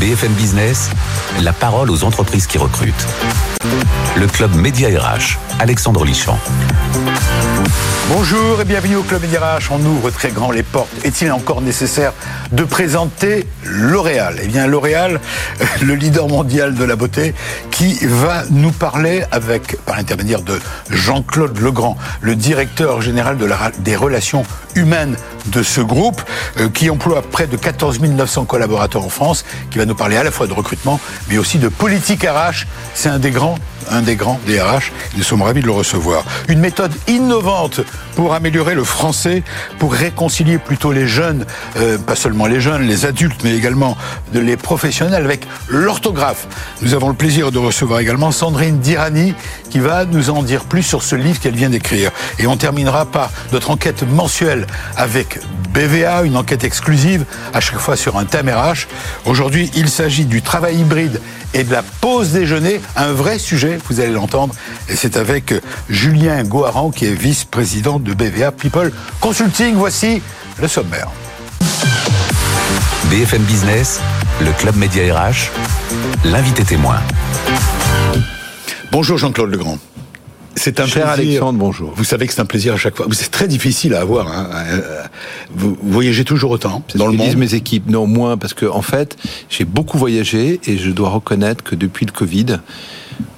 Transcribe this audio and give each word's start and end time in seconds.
BFM 0.00 0.32
Business, 0.32 0.88
la 1.42 1.52
parole 1.52 1.90
aux 1.90 2.04
entreprises 2.04 2.46
qui 2.46 2.56
recrutent. 2.56 3.06
Le 4.16 4.26
club 4.26 4.54
Média 4.54 4.88
RH, 4.88 5.38
Alexandre 5.58 6.06
Lichamp. 6.06 6.38
Bonjour 8.12 8.60
et 8.60 8.64
bienvenue 8.64 8.96
au 8.96 9.02
Club 9.02 9.22
Média 9.22 9.38
RH. 9.40 9.70
On 9.70 9.84
ouvre 9.84 10.10
très 10.10 10.30
grand 10.30 10.50
les 10.50 10.64
portes. 10.64 10.88
Est-il 11.04 11.30
encore 11.30 11.60
nécessaire 11.60 12.12
de 12.50 12.64
présenter 12.64 13.46
L'Oréal? 13.62 14.40
Eh 14.42 14.48
bien, 14.48 14.66
L'Oréal, 14.66 15.20
le 15.82 15.94
leader 15.94 16.26
mondial 16.26 16.74
de 16.74 16.82
la 16.82 16.96
beauté, 16.96 17.34
qui 17.70 17.98
va 18.02 18.42
nous 18.50 18.72
parler 18.72 19.22
avec, 19.30 19.76
par 19.84 19.96
l'intermédiaire 19.96 20.42
de 20.42 20.58
Jean-Claude 20.90 21.56
Legrand, 21.60 21.96
le 22.20 22.34
directeur 22.34 23.00
général 23.00 23.38
des 23.78 23.94
relations 23.94 24.44
humaines 24.74 25.16
de 25.46 25.62
ce 25.62 25.80
groupe, 25.80 26.20
euh, 26.58 26.68
qui 26.68 26.90
emploie 26.90 27.22
près 27.22 27.46
de 27.46 27.56
14 27.56 28.00
900 28.00 28.44
collaborateurs 28.44 29.04
en 29.04 29.08
France, 29.08 29.44
qui 29.70 29.78
va 29.78 29.86
nous 29.86 29.89
parler 29.94 30.16
à 30.16 30.22
la 30.22 30.30
fois 30.30 30.46
de 30.46 30.52
recrutement, 30.52 31.00
mais 31.28 31.38
aussi 31.38 31.58
de 31.58 31.68
politique 31.68 32.24
RH. 32.24 32.66
C'est 32.94 33.08
un 33.08 33.18
des 33.18 33.30
grands 33.30 33.58
un 33.90 34.02
des 34.02 34.16
grands 34.16 34.40
DRH. 34.46 34.92
Nous 35.16 35.22
sommes 35.22 35.42
ravis 35.42 35.60
de 35.60 35.66
le 35.66 35.72
recevoir. 35.72 36.24
Une 36.48 36.60
méthode 36.60 36.92
innovante 37.08 37.80
pour 38.16 38.34
améliorer 38.34 38.74
le 38.74 38.84
français, 38.84 39.42
pour 39.78 39.92
réconcilier 39.94 40.58
plutôt 40.58 40.92
les 40.92 41.06
jeunes, 41.06 41.46
euh, 41.76 41.98
pas 41.98 42.16
seulement 42.16 42.46
les 42.46 42.60
jeunes, 42.60 42.82
les 42.82 43.06
adultes, 43.06 43.40
mais 43.44 43.54
également 43.56 43.96
les 44.32 44.56
professionnels 44.56 45.24
avec 45.24 45.46
l'orthographe. 45.68 46.46
Nous 46.82 46.94
avons 46.94 47.08
le 47.08 47.14
plaisir 47.14 47.52
de 47.52 47.58
recevoir 47.58 48.00
également 48.00 48.32
Sandrine 48.32 48.78
Dirani 48.78 49.34
qui 49.70 49.78
va 49.78 50.04
nous 50.04 50.30
en 50.30 50.42
dire 50.42 50.64
plus 50.64 50.82
sur 50.82 51.02
ce 51.02 51.14
livre 51.14 51.40
qu'elle 51.40 51.54
vient 51.54 51.70
d'écrire. 51.70 52.10
Et 52.38 52.46
on 52.46 52.56
terminera 52.56 53.06
par 53.06 53.30
notre 53.52 53.70
enquête 53.70 54.02
mensuelle 54.02 54.66
avec 54.96 55.38
BVA, 55.72 56.22
une 56.24 56.36
enquête 56.36 56.64
exclusive, 56.64 57.24
à 57.54 57.60
chaque 57.60 57.78
fois 57.78 57.96
sur 57.96 58.18
un 58.18 58.24
thème 58.24 58.48
RH. 58.48 58.88
Aujourd'hui, 59.24 59.70
il 59.76 59.88
s'agit 59.88 60.24
du 60.24 60.42
travail 60.42 60.78
hybride 60.78 61.20
et 61.54 61.64
de 61.64 61.72
la 61.72 61.82
pause 61.82 62.32
déjeuner, 62.32 62.80
un 62.96 63.12
vrai 63.12 63.38
sujet, 63.38 63.69
vous 63.88 64.00
allez 64.00 64.12
l'entendre, 64.12 64.54
et 64.88 64.96
c'est 64.96 65.16
avec 65.16 65.54
Julien 65.88 66.42
Goharan 66.44 66.90
qui 66.90 67.06
est 67.06 67.14
vice-président 67.14 67.98
de 67.98 68.14
BVA 68.14 68.52
People 68.52 68.92
Consulting. 69.20 69.74
Voici 69.74 70.22
le 70.60 70.68
sommaire. 70.68 71.08
BFM 73.10 73.42
Business, 73.42 74.00
le 74.40 74.52
club 74.52 74.76
média 74.76 75.02
RH, 75.14 75.50
l'invité 76.24 76.64
témoin. 76.64 77.00
Bonjour 78.92 79.18
Jean-Claude 79.18 79.50
Legrand. 79.50 79.78
C'est 80.56 80.78
un 80.80 80.86
Cher 80.86 81.08
Alexandre, 81.08 81.58
bonjour. 81.58 81.92
Vous 81.96 82.04
savez 82.04 82.26
que 82.26 82.34
c'est 82.34 82.40
un 82.40 82.46
plaisir 82.46 82.74
à 82.74 82.76
chaque 82.76 82.96
fois. 82.96 83.06
C'est 83.12 83.30
très 83.30 83.48
difficile 83.48 83.94
à 83.94 84.00
avoir. 84.00 84.28
Hein. 84.28 84.48
Euh, 84.52 85.02
vous 85.54 85.76
voyagez 85.82 86.24
toujours 86.24 86.50
autant 86.50 86.82
dans 86.96 87.06
le 87.06 87.12
monde. 87.12 87.28
Disent 87.28 87.36
mes 87.36 87.54
équipes, 87.54 87.88
non 87.88 88.06
moins, 88.06 88.36
parce 88.36 88.52
que 88.52 88.66
en 88.66 88.82
fait, 88.82 89.16
j'ai 89.48 89.64
beaucoup 89.64 89.96
voyagé 89.96 90.60
et 90.66 90.76
je 90.76 90.90
dois 90.90 91.08
reconnaître 91.08 91.64
que 91.64 91.74
depuis 91.74 92.04
le 92.04 92.12
Covid, 92.12 92.58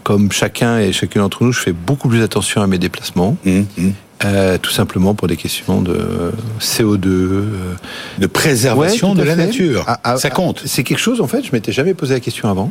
comme 0.02 0.32
chacun 0.32 0.78
et 0.78 0.92
chacune 0.92 1.22
d'entre 1.22 1.44
nous, 1.44 1.52
je 1.52 1.60
fais 1.60 1.72
beaucoup 1.72 2.08
plus 2.08 2.22
attention 2.22 2.62
à 2.62 2.66
mes 2.66 2.78
déplacements. 2.78 3.36
Mmh, 3.44 3.60
mmh. 3.76 3.90
Euh, 4.24 4.56
tout 4.58 4.70
simplement 4.70 5.14
pour 5.14 5.26
des 5.26 5.36
questions 5.36 5.82
de 5.82 6.32
CO2, 6.60 7.06
euh, 7.06 7.74
de 8.18 8.26
préservation 8.26 9.14
de 9.14 9.22
la 9.22 9.34
nature. 9.34 9.84
Ah, 9.88 10.00
ah, 10.04 10.16
Ça 10.16 10.30
compte. 10.30 10.62
C'est 10.64 10.84
quelque 10.84 11.00
chose, 11.00 11.20
en 11.20 11.26
fait, 11.26 11.44
je 11.44 11.50
m'étais 11.52 11.72
jamais 11.72 11.94
posé 11.94 12.14
la 12.14 12.20
question 12.20 12.48
avant. 12.48 12.70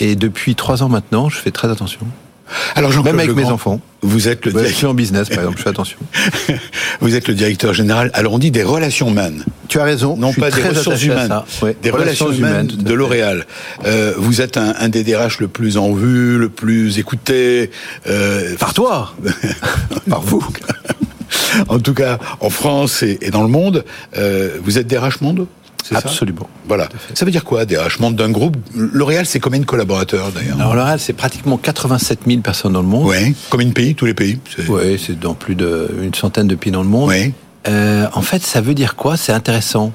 Et 0.00 0.16
depuis 0.16 0.56
trois 0.56 0.82
ans 0.82 0.88
maintenant, 0.88 1.28
je 1.28 1.38
fais 1.38 1.52
très 1.52 1.70
attention. 1.70 2.00
Alors 2.74 2.92
Jean 2.92 3.02
Même 3.02 3.18
avec 3.18 3.34
mes 3.34 3.44
enfants. 3.44 3.80
Vous 4.02 4.28
êtes 4.28 4.44
le 4.44 4.52
directeur... 4.52 4.72
Je 4.72 4.76
suis 4.76 4.86
en 4.86 4.94
business, 4.94 5.28
par 5.28 5.38
exemple, 5.38 5.58
je 5.58 5.62
fais 5.62 5.70
attention. 5.70 5.98
vous 7.00 7.14
êtes 7.16 7.28
le 7.28 7.34
directeur 7.34 7.72
général, 7.72 8.10
alors 8.14 8.34
on 8.34 8.38
dit 8.38 8.50
des 8.50 8.62
relations 8.62 9.08
humaines. 9.08 9.44
Tu 9.68 9.80
as 9.80 9.84
raison. 9.84 10.16
Non 10.16 10.32
pas 10.32 10.50
des 10.50 10.62
ressources 10.62 11.02
humaines. 11.02 11.34
Des 11.82 11.90
relations, 11.90 12.30
humaines, 12.30 12.66
de 12.66 12.94
L'Oréal. 12.94 13.46
Euh, 13.84 14.14
vous 14.16 14.40
êtes 14.40 14.56
un, 14.56 14.88
des 14.88 15.02
DRH 15.02 15.40
le 15.40 15.48
plus 15.48 15.76
en 15.76 15.92
vue, 15.92 16.38
le 16.38 16.48
plus 16.48 16.98
écouté. 16.98 17.70
Euh, 18.06 18.54
par 18.56 18.74
toi 18.74 19.14
Par 20.10 20.20
vous 20.20 20.46
En 21.68 21.78
tout 21.78 21.94
cas, 21.94 22.18
en 22.40 22.50
France 22.50 23.02
et, 23.02 23.30
dans 23.30 23.42
le 23.42 23.48
monde, 23.48 23.84
euh, 24.16 24.56
vous 24.62 24.78
êtes 24.78 24.86
DRH 24.86 25.20
Monde? 25.20 25.46
Absolument. 25.94 26.48
voilà. 26.66 26.88
Ça 27.14 27.24
veut 27.24 27.30
dire 27.30 27.44
quoi, 27.44 27.64
DRH 27.64 28.00
Monde 28.00 28.16
d'un 28.16 28.30
groupe? 28.30 28.56
L'Oréal, 28.74 29.26
c'est 29.26 29.40
combien 29.40 29.60
de 29.60 29.64
collaborateurs 29.64 30.32
d'ailleurs? 30.32 30.58
Alors 30.60 30.74
L'Oréal, 30.74 30.98
c'est 30.98 31.12
pratiquement 31.12 31.56
87 31.56 32.20
000 32.26 32.40
personnes 32.40 32.72
dans 32.72 32.82
le 32.82 32.88
monde. 32.88 33.06
Oui. 33.06 33.34
Combien 33.50 33.68
de 33.68 33.72
pays 33.72 33.94
Tous 33.94 34.06
les 34.06 34.14
pays 34.14 34.38
Oui, 34.68 35.00
c'est 35.04 35.18
dans 35.18 35.34
plus 35.34 35.54
d'une 35.54 36.14
centaine 36.14 36.48
de 36.48 36.54
pays 36.54 36.72
dans 36.72 36.82
le 36.82 36.88
monde. 36.88 37.10
Oui. 37.10 37.32
Euh, 37.68 38.06
en 38.14 38.22
fait, 38.22 38.42
ça 38.42 38.60
veut 38.60 38.74
dire 38.74 38.94
quoi? 38.96 39.16
C'est 39.16 39.32
intéressant. 39.32 39.92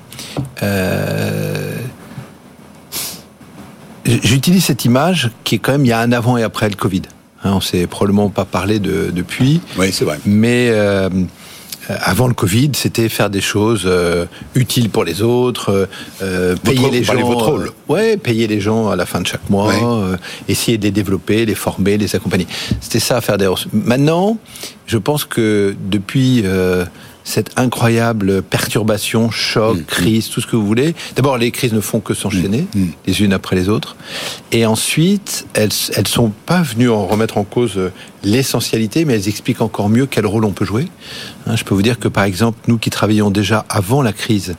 Euh, 0.61 1.75
j'utilise 4.05 4.65
cette 4.65 4.85
image 4.85 5.31
qui 5.43 5.55
est 5.55 5.59
quand 5.59 5.71
même, 5.73 5.85
il 5.85 5.89
y 5.89 5.93
a 5.93 5.99
un 5.99 6.11
avant 6.11 6.37
et 6.37 6.43
après 6.43 6.69
le 6.69 6.75
Covid. 6.75 7.03
Hein, 7.43 7.53
on 7.53 7.61
s'est 7.61 7.87
probablement 7.87 8.29
pas 8.29 8.45
parlé 8.45 8.79
de, 8.79 9.09
depuis. 9.11 9.61
Oui, 9.77 9.91
c'est 9.91 10.05
vrai. 10.05 10.19
Mais 10.25 10.69
euh, 10.71 11.09
avant 11.89 12.27
le 12.27 12.33
Covid, 12.33 12.71
c'était 12.73 13.09
faire 13.09 13.29
des 13.29 13.41
choses 13.41 13.83
euh, 13.85 14.25
utiles 14.55 14.89
pour 14.89 15.03
les 15.03 15.21
autres, 15.21 15.87
euh, 16.21 16.55
payer 16.57 16.89
les 16.89 17.03
gens. 17.03 17.15
Votre 17.15 17.45
rôle. 17.45 17.71
ouais, 17.89 18.17
payer 18.17 18.47
les 18.47 18.59
gens 18.59 18.89
à 18.89 18.95
la 18.95 19.05
fin 19.05 19.21
de 19.21 19.27
chaque 19.27 19.49
mois, 19.49 19.73
essayer 20.47 20.77
de 20.77 20.83
les 20.83 20.91
développer, 20.91 21.45
les 21.45 21.55
former, 21.55 21.97
les 21.97 22.15
accompagner. 22.15 22.47
C'était 22.79 22.99
ça, 22.99 23.19
faire 23.21 23.37
des. 23.37 23.49
Maintenant, 23.73 24.37
je 24.85 24.97
pense 24.97 25.25
que 25.25 25.75
depuis 25.89 26.43
cette 27.23 27.51
incroyable 27.57 28.41
perturbation, 28.41 29.29
choc, 29.31 29.77
mm, 29.77 29.79
mm. 29.79 29.85
crise, 29.85 30.29
tout 30.29 30.41
ce 30.41 30.47
que 30.47 30.55
vous 30.55 30.65
voulez. 30.65 30.95
D'abord, 31.15 31.37
les 31.37 31.51
crises 31.51 31.73
ne 31.73 31.81
font 31.81 31.99
que 31.99 32.13
s'enchaîner, 32.13 32.65
mm, 32.73 32.85
les 33.05 33.21
unes 33.21 33.33
après 33.33 33.55
les 33.55 33.69
autres. 33.69 33.95
Et 34.51 34.65
ensuite, 34.65 35.45
elles 35.53 35.69
elles 35.95 36.07
sont 36.07 36.31
pas 36.45 36.61
venues 36.61 36.89
en 36.89 37.05
remettre 37.05 37.37
en 37.37 37.43
cause 37.43 37.77
euh, 37.77 37.91
l'essentialité, 38.23 39.05
mais 39.05 39.13
elles 39.13 39.27
expliquent 39.27 39.61
encore 39.61 39.89
mieux 39.89 40.05
quel 40.05 40.25
rôle 40.25 40.45
on 40.45 40.51
peut 40.51 40.65
jouer. 40.65 40.87
Hein, 41.47 41.55
je 41.55 41.63
peux 41.63 41.73
vous 41.73 41.81
dire 41.81 41.99
que, 41.99 42.07
par 42.07 42.23
exemple, 42.23 42.59
nous 42.67 42.77
qui 42.77 42.89
travaillions 42.89 43.31
déjà 43.31 43.65
avant 43.69 44.01
la 44.01 44.13
crise 44.13 44.55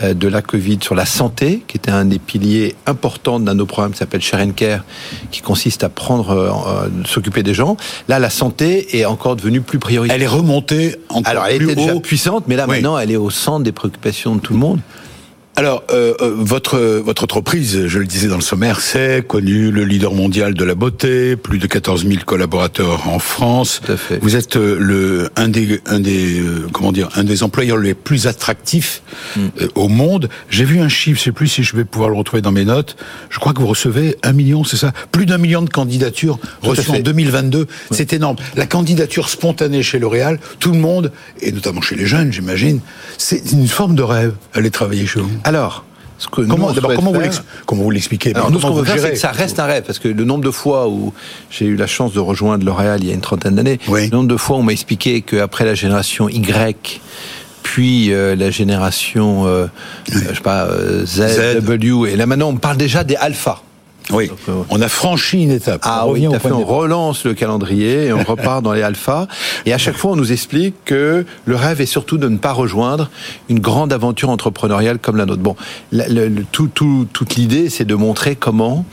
de 0.00 0.28
la 0.28 0.42
Covid 0.42 0.78
sur 0.82 0.94
la 0.94 1.06
santé, 1.06 1.62
qui 1.66 1.76
était 1.76 1.90
un 1.90 2.04
des 2.04 2.18
piliers 2.18 2.74
importants 2.86 3.40
d'un 3.40 3.52
de 3.52 3.58
nos 3.58 3.66
programmes 3.66 3.92
qui 3.92 3.98
s'appelle 3.98 4.22
Share 4.22 4.46
Care, 4.54 4.84
qui 5.30 5.40
consiste 5.40 5.84
à 5.84 5.88
prendre, 5.88 6.30
euh, 6.30 6.88
s'occuper 7.04 7.42
des 7.42 7.54
gens. 7.54 7.76
Là, 8.08 8.18
la 8.18 8.30
santé 8.30 8.98
est 8.98 9.04
encore 9.04 9.36
devenue 9.36 9.60
plus 9.60 9.78
prioritaire. 9.78 10.16
Elle 10.16 10.22
est 10.22 10.26
remontée 10.26 10.96
encore 11.08 11.30
Alors, 11.30 11.46
elle 11.46 11.62
était 11.62 11.74
déjà 11.74 11.94
puissante, 11.96 12.44
mais 12.46 12.56
là, 12.56 12.66
maintenant, 12.66 12.98
elle 12.98 13.10
est 13.10 13.16
au 13.16 13.30
centre 13.30 13.64
des 13.64 13.72
préoccupations 13.72 14.36
de 14.36 14.40
tout 14.40 14.52
le 14.52 14.58
monde. 14.58 14.80
Alors, 15.58 15.82
euh, 15.90 16.14
euh, 16.20 16.36
votre 16.38 16.78
votre 16.78 17.24
entreprise, 17.24 17.88
je 17.88 17.98
le 17.98 18.06
disais 18.06 18.28
dans 18.28 18.36
le 18.36 18.42
sommaire, 18.42 18.78
c'est 18.78 19.26
connu 19.26 19.72
le 19.72 19.82
leader 19.82 20.14
mondial 20.14 20.54
de 20.54 20.62
la 20.62 20.76
beauté, 20.76 21.34
plus 21.34 21.58
de 21.58 21.66
14 21.66 22.06
000 22.06 22.20
collaborateurs 22.24 23.08
en 23.08 23.18
France. 23.18 23.80
Tout 23.84 23.90
à 23.90 23.96
fait. 23.96 24.20
Vous 24.22 24.36
êtes 24.36 24.54
euh, 24.54 24.76
le 24.78 25.30
un 25.34 25.48
des 25.48 25.80
un 25.86 25.98
des 25.98 26.40
comment 26.72 26.92
dire 26.92 27.08
un 27.16 27.24
des 27.24 27.42
employeurs 27.42 27.78
les 27.78 27.94
plus 27.94 28.28
attractifs 28.28 29.02
mm. 29.34 29.40
au 29.74 29.88
monde. 29.88 30.28
J'ai 30.48 30.64
vu 30.64 30.78
un 30.78 30.88
chiffre, 30.88 31.18
je 31.18 31.24
sais 31.24 31.32
plus 31.32 31.48
si 31.48 31.64
je 31.64 31.74
vais 31.74 31.84
pouvoir 31.84 32.08
le 32.08 32.16
retrouver 32.16 32.40
dans 32.40 32.52
mes 32.52 32.64
notes. 32.64 32.94
Je 33.28 33.40
crois 33.40 33.52
que 33.52 33.58
vous 33.58 33.66
recevez 33.66 34.16
un 34.22 34.34
million, 34.34 34.62
c'est 34.62 34.76
ça? 34.76 34.92
Plus 35.10 35.26
d'un 35.26 35.38
million 35.38 35.62
de 35.62 35.70
candidatures 35.70 36.38
reçues 36.62 36.92
en 36.92 37.00
2022. 37.00 37.66
C'est 37.90 38.12
énorme. 38.12 38.36
La 38.54 38.66
candidature 38.66 39.28
spontanée 39.28 39.82
chez 39.82 39.98
L'Oréal, 39.98 40.38
tout 40.60 40.70
le 40.70 40.78
monde, 40.78 41.10
et 41.40 41.50
notamment 41.50 41.80
chez 41.80 41.96
les 41.96 42.06
jeunes, 42.06 42.32
j'imagine, 42.32 42.78
c'est 43.16 43.50
une 43.50 43.66
forme 43.66 43.96
de 43.96 44.02
rêve 44.02 44.34
aller 44.54 44.70
travailler 44.70 45.04
chez 45.04 45.18
vous. 45.18 45.30
Alors, 45.48 45.82
ce 46.18 46.26
que 46.26 46.42
comment, 46.42 46.70
comment, 47.64 47.82
vous 47.82 47.90
l'expliquez 47.90 48.34
Alors, 48.34 48.50
nous, 48.50 48.60
ce 48.60 48.66
qu'on 48.66 48.74
veut 48.74 48.84
faire, 48.84 49.00
c'est 49.00 49.12
que 49.12 49.16
ça 49.16 49.30
reste 49.30 49.58
un 49.58 49.64
rêve, 49.64 49.84
parce 49.86 49.98
que 49.98 50.08
le 50.08 50.24
nombre 50.24 50.44
de 50.44 50.50
fois 50.50 50.88
où 50.88 51.14
j'ai 51.50 51.64
eu 51.64 51.76
la 51.76 51.86
chance 51.86 52.12
de 52.12 52.20
rejoindre 52.20 52.66
L'Oréal 52.66 52.98
il 53.00 53.08
y 53.08 53.10
a 53.12 53.14
une 53.14 53.22
trentaine 53.22 53.54
d'années, 53.54 53.80
le 53.88 54.08
nombre 54.08 54.28
de 54.28 54.36
fois 54.36 54.56
où 54.56 54.60
on 54.60 54.62
m'a 54.62 54.72
expliqué 54.72 55.22
qu'après 55.22 55.64
la 55.64 55.74
génération 55.74 56.28
Y, 56.28 57.00
puis 57.62 58.12
euh, 58.12 58.36
la 58.36 58.50
génération, 58.50 59.46
euh, 59.46 59.68
je 60.12 60.18
sais 60.18 60.40
pas, 60.42 60.66
euh, 60.66 61.06
Z, 61.06 61.62
W, 61.62 62.12
et 62.12 62.16
là 62.16 62.26
maintenant 62.26 62.50
on 62.50 62.56
parle 62.56 62.76
déjà 62.76 63.02
des 63.02 63.16
alphas. 63.16 63.62
Oui, 64.10 64.30
euh, 64.48 64.62
on 64.70 64.80
a 64.80 64.88
franchi 64.88 65.42
une 65.42 65.50
étape. 65.50 65.82
Ah 65.84 66.06
on 66.06 66.12
oui, 66.12 66.26
on 66.26 66.64
relance 66.64 67.24
le 67.24 67.34
calendrier 67.34 68.06
et 68.06 68.12
on 68.12 68.22
repart 68.22 68.62
dans 68.62 68.72
les 68.72 68.82
alphas. 68.82 69.26
Et 69.66 69.72
à 69.72 69.78
chaque 69.78 69.96
fois, 69.96 70.12
on 70.12 70.16
nous 70.16 70.32
explique 70.32 70.74
que 70.84 71.26
le 71.44 71.56
rêve 71.56 71.80
est 71.80 71.86
surtout 71.86 72.18
de 72.18 72.28
ne 72.28 72.38
pas 72.38 72.52
rejoindre 72.52 73.10
une 73.48 73.60
grande 73.60 73.92
aventure 73.92 74.30
entrepreneuriale 74.30 74.98
comme 74.98 75.16
la 75.16 75.26
nôtre. 75.26 75.42
Bon, 75.42 75.56
tout, 76.52 76.68
tout, 76.68 77.06
toute 77.12 77.36
l'idée, 77.36 77.68
c'est 77.68 77.84
de 77.84 77.94
montrer 77.94 78.36
comment 78.36 78.84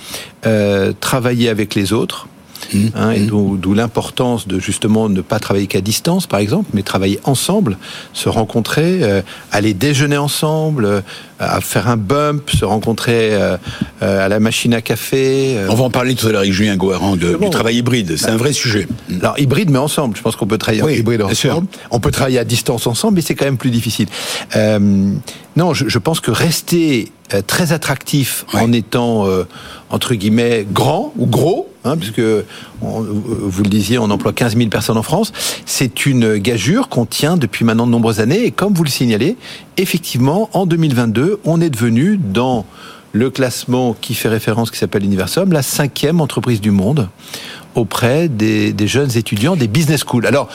euh, 0.45 0.93
travailler 0.99 1.49
avec 1.49 1.75
les 1.75 1.93
autres, 1.93 2.27
Mmh. 2.73 2.87
Hein, 2.95 3.11
et 3.11 3.19
mmh. 3.19 3.57
d'où 3.59 3.73
l'importance 3.73 4.47
de 4.47 4.59
justement 4.59 5.09
ne 5.09 5.21
pas 5.21 5.39
travailler 5.39 5.67
qu'à 5.67 5.81
distance, 5.81 6.27
par 6.27 6.39
exemple, 6.39 6.69
mais 6.73 6.83
travailler 6.83 7.19
ensemble, 7.23 7.77
se 8.13 8.29
rencontrer, 8.29 8.99
euh, 9.01 9.21
aller 9.51 9.73
déjeuner 9.73 10.17
ensemble, 10.17 10.85
euh, 10.85 11.01
à 11.39 11.59
faire 11.61 11.89
un 11.89 11.97
bump, 11.97 12.49
se 12.49 12.63
rencontrer 12.63 13.29
euh, 13.33 13.57
à 14.01 14.29
la 14.29 14.39
machine 14.39 14.73
à 14.73 14.81
café. 14.81 15.57
On 15.69 15.75
va 15.75 15.83
en 15.83 15.89
parler 15.89 16.15
tout 16.15 16.27
à 16.27 16.31
l'heure 16.31 16.41
avec 16.41 16.53
Julien 16.53 16.77
Goharan 16.77 17.15
du 17.17 17.49
travail 17.51 17.77
hybride. 17.77 18.15
C'est 18.17 18.29
un 18.29 18.37
vrai 18.37 18.53
sujet. 18.53 18.87
Mmh. 19.09 19.19
Alors 19.21 19.39
hybride, 19.39 19.69
mais 19.69 19.79
ensemble. 19.79 20.15
Je 20.15 20.21
pense 20.21 20.35
qu'on 20.35 20.47
peut 20.47 20.57
travailler 20.57 20.99
hybride 20.99 21.21
ensemble. 21.21 21.67
On 21.91 21.99
peut 21.99 22.11
travailler 22.11 22.39
à 22.39 22.45
distance 22.45 22.87
ensemble, 22.87 23.15
mais 23.15 23.21
c'est 23.21 23.35
quand 23.35 23.45
même 23.45 23.57
plus 23.57 23.71
difficile. 23.71 24.07
Non, 25.55 25.73
je, 25.73 25.87
je 25.87 25.99
pense 25.99 26.19
que 26.19 26.31
rester 26.31 27.11
euh, 27.33 27.41
très 27.41 27.71
attractif 27.71 28.45
en 28.53 28.71
étant 28.71 29.25
euh, 29.25 29.47
entre 29.89 30.13
guillemets 30.13 30.63
grand 30.71 31.11
ou 31.17 31.25
gros, 31.25 31.67
hein, 31.85 31.95
puisque 31.97 32.21
on- 32.81 33.01
vous 33.01 33.63
le 33.63 33.69
disiez, 33.69 33.97
on 33.97 34.09
emploie 34.09 34.33
15 34.33 34.57
000 34.57 34.69
personnes 34.69 34.97
en 34.97 35.03
France. 35.03 35.31
C'est 35.65 36.05
une 36.05 36.37
gageure 36.37 36.89
qu'on 36.89 37.05
tient 37.05 37.37
depuis 37.37 37.63
maintenant 37.65 37.85
de 37.85 37.91
nombreuses 37.91 38.19
années. 38.19 38.43
Et 38.45 38.51
comme 38.51 38.73
vous 38.73 38.83
le 38.83 38.89
signalez, 38.89 39.37
effectivement, 39.77 40.49
en 40.53 40.65
2022, 40.65 41.39
on 41.45 41.61
est 41.61 41.69
devenu 41.69 42.17
dans 42.17 42.65
le 43.13 43.29
classement 43.29 43.95
qui 44.01 44.13
fait 44.13 44.27
référence, 44.27 44.71
qui 44.71 44.77
s'appelle 44.77 45.03
Universum, 45.05 45.53
la 45.53 45.61
cinquième 45.61 46.19
entreprise 46.19 46.59
du 46.59 46.71
monde 46.71 47.07
auprès 47.73 48.27
des, 48.27 48.73
des 48.73 48.87
jeunes 48.87 49.15
étudiants 49.17 49.55
des 49.55 49.67
business 49.67 50.01
schools. 50.01 50.25
Alors, 50.25 50.49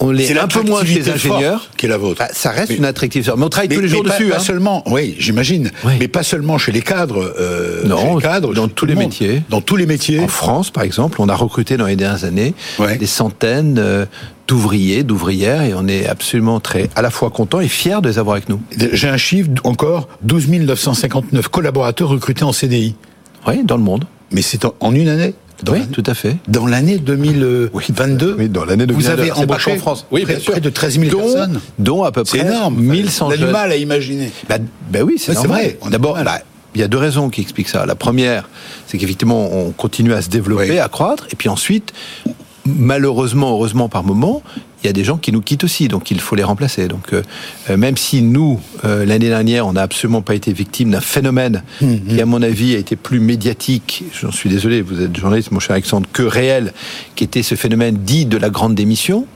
on 0.00 0.10
l'est 0.10 0.36
un 0.38 0.46
peu 0.48 0.62
moins 0.62 0.84
chez 0.84 0.94
les 1.00 1.08
ingénieurs. 1.10 1.70
qui 1.76 1.86
est 1.86 1.88
la 1.88 1.96
vôtre. 1.98 2.18
Bah, 2.18 2.28
ça 2.32 2.50
reste 2.50 2.70
Mais- 2.70 2.76
une 2.76 2.84
attractivité. 2.84 3.30
Mais 3.36 3.44
on 3.44 3.48
travaille 3.48 3.68
tous 3.68 3.80
les 3.80 3.88
jours 3.88 4.02
dessus. 4.02 4.28
pas 4.28 4.36
hein. 4.36 4.38
seulement, 4.40 4.82
oui, 4.90 5.14
j'imagine, 5.18 5.70
Oui. 5.84 5.92
mais 6.00 6.08
pas 6.08 6.22
seulement 6.22 6.58
chez 6.58 6.72
les 6.72 6.82
cadres. 6.82 7.34
euh, 7.38 7.84
Non, 7.86 7.98
chez 8.10 8.14
les 8.16 8.22
cadres, 8.22 8.54
dans 8.54 8.68
tous 8.68 8.86
les 8.86 8.94
monde. 8.94 9.04
métiers. 9.04 9.42
Dans 9.50 9.60
tous 9.60 9.76
les 9.76 9.86
métiers. 9.86 10.20
En 10.20 10.28
France, 10.28 10.70
par 10.70 10.82
exemple, 10.82 11.20
on 11.20 11.28
a 11.28 11.34
recruté 11.34 11.76
dans 11.76 11.86
les 11.86 11.96
dernières 11.96 12.24
années 12.24 12.54
Ouais. 12.78 12.96
des 12.96 13.06
centaines 13.06 13.76
euh, 13.78 14.04
d'ouvriers, 14.48 15.04
d'ouvrières, 15.04 15.62
et 15.62 15.72
on 15.74 15.86
est 15.88 16.06
absolument 16.06 16.60
très, 16.60 16.90
à 16.96 17.02
la 17.02 17.10
fois 17.10 17.30
content 17.30 17.60
et 17.60 17.68
fiers 17.68 18.00
de 18.02 18.08
les 18.08 18.18
avoir 18.18 18.36
avec 18.36 18.48
nous. 18.48 18.60
J'ai 18.92 19.08
un 19.08 19.16
chiffre 19.16 19.48
encore 19.64 20.08
12 20.22 20.48
959 20.48 21.48
collaborateurs 21.48 22.08
recrutés 22.08 22.44
en 22.44 22.52
CDI. 22.52 22.94
Oui, 23.46 23.62
dans 23.64 23.76
le 23.76 23.82
monde. 23.82 24.04
Mais 24.32 24.42
c'est 24.42 24.64
en, 24.64 24.74
en 24.80 24.94
une 24.94 25.08
année. 25.08 25.34
Dans 25.62 25.72
oui, 25.72 25.86
tout 25.86 26.02
à 26.06 26.14
fait. 26.14 26.36
Dans 26.48 26.66
l'année 26.66 26.98
2022, 26.98 28.36
Oui, 28.38 28.48
dans 28.48 28.64
l'année 28.64 28.86
de 28.86 28.92
vous 28.92 29.08
avez 29.08 29.30
embauché 29.32 29.72
en 29.72 29.76
France. 29.76 30.06
Oui, 30.10 30.24
près, 30.24 30.60
de 30.60 30.70
13 30.70 30.98
000 31.00 31.10
dont, 31.10 31.18
personnes. 31.22 31.60
dont 31.78 32.02
à 32.02 32.12
peu 32.12 32.24
près 32.24 32.40
énorme. 32.40 32.76
1100 32.80 33.26
On 33.26 33.30
a 33.30 33.34
du 33.36 33.42
jeunes. 33.42 33.50
mal 33.52 33.72
à 33.72 33.76
imaginer. 33.76 34.30
Bah, 34.48 34.56
bah 34.90 35.00
oui, 35.02 35.14
c'est 35.18 35.34
vrai, 35.34 35.78
D'abord, 35.90 36.18
bah, 36.24 36.38
il 36.74 36.80
y 36.80 36.84
a 36.84 36.88
deux 36.88 36.98
raisons 36.98 37.30
qui 37.30 37.40
expliquent 37.40 37.68
ça. 37.68 37.86
La 37.86 37.94
première, 37.94 38.48
c'est 38.86 38.98
qu'effectivement, 38.98 39.48
on 39.52 39.70
continue 39.70 40.12
à 40.12 40.22
se 40.22 40.28
développer, 40.28 40.80
à 40.80 40.88
croître. 40.88 41.26
Et 41.30 41.36
puis 41.36 41.48
ensuite, 41.48 41.92
malheureusement, 42.66 43.52
heureusement 43.52 43.88
par 43.88 44.02
moment, 44.02 44.42
il 44.84 44.88
y 44.88 44.90
a 44.90 44.92
des 44.92 45.04
gens 45.04 45.16
qui 45.16 45.32
nous 45.32 45.40
quittent 45.40 45.64
aussi, 45.64 45.88
donc 45.88 46.10
il 46.10 46.20
faut 46.20 46.36
les 46.36 46.42
remplacer. 46.44 46.88
Donc 46.88 47.12
euh, 47.12 47.22
euh, 47.70 47.76
même 47.78 47.96
si 47.96 48.20
nous, 48.20 48.60
euh, 48.84 49.06
l'année 49.06 49.28
dernière, 49.28 49.66
on 49.66 49.72
n'a 49.72 49.82
absolument 49.82 50.20
pas 50.20 50.34
été 50.34 50.52
victime 50.52 50.90
d'un 50.90 51.00
phénomène 51.00 51.62
Mhm. 51.80 52.00
qui, 52.08 52.20
à 52.20 52.26
mon 52.26 52.42
avis, 52.42 52.74
a 52.74 52.78
été 52.78 52.94
plus 52.94 53.18
médiatique, 53.18 54.04
j'en 54.20 54.30
suis 54.30 54.50
désolé, 54.50 54.82
vous 54.82 55.00
êtes 55.00 55.16
journaliste, 55.16 55.50
mon 55.52 55.60
cher 55.60 55.72
Alexandre, 55.72 56.06
que 56.12 56.22
réel, 56.22 56.72
qui 57.16 57.24
était 57.24 57.42
ce 57.42 57.54
phénomène 57.54 57.96
dit 57.96 58.26
de 58.26 58.36
la 58.36 58.50
grande 58.50 58.74
démission. 58.74 59.26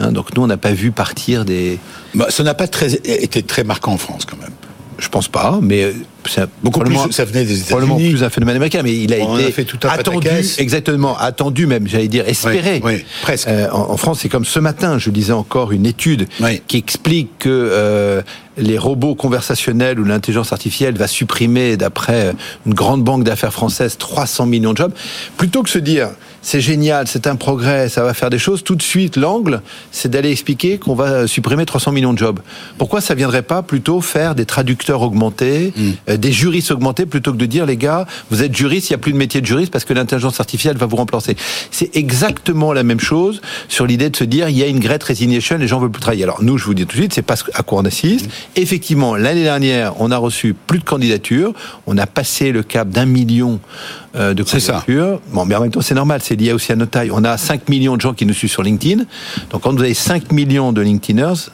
Hein, 0.00 0.10
donc 0.12 0.34
nous, 0.34 0.42
on 0.42 0.46
n'a 0.48 0.56
pas 0.56 0.72
vu 0.72 0.90
partir 0.90 1.44
des... 1.44 1.78
Bah, 2.14 2.26
ça 2.30 2.42
n'a 2.42 2.54
pas 2.54 2.66
très, 2.66 2.94
été 2.94 3.42
très 3.42 3.62
marquant 3.62 3.92
en 3.92 3.98
France 3.98 4.24
quand 4.24 4.38
même. 4.38 4.50
Je 4.98 5.08
pense 5.08 5.28
pas, 5.28 5.60
mais 5.62 5.92
c'est 6.28 6.46
Beaucoup 6.62 6.80
plus, 6.80 6.96
ça 7.10 7.24
venait 7.24 7.44
des 7.44 7.56
probablement 7.58 7.96
États-Unis. 7.96 8.14
plus 8.16 8.24
un 8.24 8.30
phénomène 8.30 8.56
américain, 8.56 8.80
mais 8.82 8.94
il 8.96 9.12
a 9.14 9.18
On 9.18 9.36
été 9.38 9.48
a 9.48 9.50
fait 9.52 9.64
tout 9.64 9.78
un 9.84 9.90
attendu, 9.90 10.28
exactement, 10.58 11.16
attendu 11.18 11.66
même, 11.66 11.86
j'allais 11.88 12.08
dire 12.08 12.28
espéré. 12.28 12.80
Oui, 12.84 12.94
oui, 12.96 13.04
presque. 13.22 13.48
Euh, 13.48 13.68
en, 13.70 13.90
en 13.92 13.96
France, 13.96 14.20
c'est 14.22 14.28
comme 14.28 14.44
ce 14.44 14.58
matin, 14.58 14.98
je 14.98 15.10
lisais 15.10 15.32
encore 15.32 15.72
une 15.72 15.86
étude 15.86 16.26
Oui. 16.40 16.60
qui 16.66 16.76
explique 16.78 17.30
que 17.38 17.48
euh, 17.48 18.22
les 18.58 18.76
robots 18.78 19.14
conversationnels 19.14 19.98
ou 20.00 20.04
l'intelligence 20.04 20.52
artificielle 20.52 20.96
va 20.96 21.06
supprimer, 21.06 21.76
d'après 21.76 22.26
euh, 22.26 22.32
une 22.66 22.74
grande 22.74 23.02
banque 23.04 23.24
d'affaires 23.24 23.52
française, 23.52 23.96
300 23.98 24.46
millions 24.46 24.72
de 24.72 24.76
jobs. 24.78 24.92
Plutôt 25.36 25.62
que 25.62 25.70
se 25.70 25.78
dire 25.78 26.08
c'est 26.42 26.62
génial, 26.62 27.06
c'est 27.06 27.26
un 27.26 27.36
progrès, 27.36 27.90
ça 27.90 28.02
va 28.02 28.14
faire 28.14 28.30
des 28.30 28.38
choses, 28.38 28.64
tout 28.64 28.74
de 28.74 28.80
suite 28.82 29.18
l'angle, 29.18 29.60
c'est 29.92 30.08
d'aller 30.10 30.30
expliquer 30.30 30.78
qu'on 30.78 30.94
va 30.94 31.26
supprimer 31.26 31.66
300 31.66 31.92
millions 31.92 32.14
de 32.14 32.18
jobs. 32.18 32.40
Pourquoi 32.78 33.02
ça 33.02 33.14
viendrait 33.14 33.42
pas 33.42 33.60
plutôt 33.62 34.00
faire 34.00 34.34
des 34.34 34.46
traducteurs 34.46 35.02
augmentés, 35.02 35.72
Hmm. 35.76 35.90
Euh, 36.10 36.16
des 36.16 36.32
juristes 36.32 36.70
augmentés, 36.70 37.06
plutôt 37.06 37.32
que 37.32 37.36
de 37.36 37.46
dire 37.46 37.66
les 37.66 37.76
gars, 37.76 38.06
vous 38.30 38.42
êtes 38.42 38.54
juriste, 38.54 38.90
il 38.90 38.92
n'y 38.92 38.96
a 38.96 38.98
plus 38.98 39.12
de 39.12 39.18
métier 39.18 39.40
de 39.40 39.46
juriste 39.46 39.72
parce 39.72 39.84
que 39.84 39.94
l'intelligence 39.94 40.40
artificielle 40.40 40.76
va 40.76 40.86
vous 40.86 40.96
remplacer. 40.96 41.36
C'est 41.70 41.96
exactement 41.96 42.72
la 42.72 42.82
même 42.82 43.00
chose 43.00 43.40
sur 43.68 43.86
l'idée 43.86 44.10
de 44.10 44.16
se 44.16 44.24
dire 44.24 44.48
il 44.48 44.56
y 44.56 44.62
a 44.62 44.66
une 44.66 44.80
great 44.80 45.02
resignation, 45.02 45.56
les 45.58 45.68
gens 45.68 45.78
veulent 45.78 45.90
plus 45.90 46.00
travailler. 46.00 46.24
Alors 46.24 46.42
nous, 46.42 46.58
je 46.58 46.64
vous 46.64 46.74
dis 46.74 46.86
tout 46.86 46.96
de 46.96 47.00
suite, 47.00 47.14
c'est 47.14 47.22
pas 47.22 47.36
à 47.54 47.62
quoi 47.62 47.80
on 47.80 47.84
assiste. 47.84 48.26
Hmm. 48.26 48.30
Effectivement, 48.56 49.16
l'année 49.16 49.42
dernière, 49.42 50.00
on 50.00 50.10
a 50.10 50.16
reçu 50.16 50.54
plus 50.54 50.78
de 50.78 50.84
candidatures, 50.84 51.52
on 51.86 51.96
a 51.98 52.06
passé 52.06 52.52
le 52.52 52.62
cap 52.62 52.88
d'un 52.88 53.06
million 53.06 53.60
euh, 54.16 54.34
de 54.34 54.42
candidatures. 54.42 55.20
Bon, 55.32 55.44
mais 55.44 55.54
en 55.54 55.62
même 55.62 55.70
temps, 55.70 55.80
c'est 55.80 55.94
normal, 55.94 56.20
c'est 56.22 56.36
lié 56.36 56.52
aussi 56.52 56.72
à 56.72 56.76
notre 56.76 56.90
taille. 56.92 57.10
On 57.12 57.24
a 57.24 57.36
5 57.36 57.68
millions 57.68 57.96
de 57.96 58.00
gens 58.00 58.14
qui 58.14 58.26
nous 58.26 58.34
suivent 58.34 58.50
sur 58.50 58.62
LinkedIn. 58.62 59.04
Donc 59.50 59.62
quand 59.62 59.72
vous 59.72 59.82
avez 59.82 59.94
5 59.94 60.32
millions 60.32 60.72
de 60.72 60.80
LinkedIners, 60.80 61.50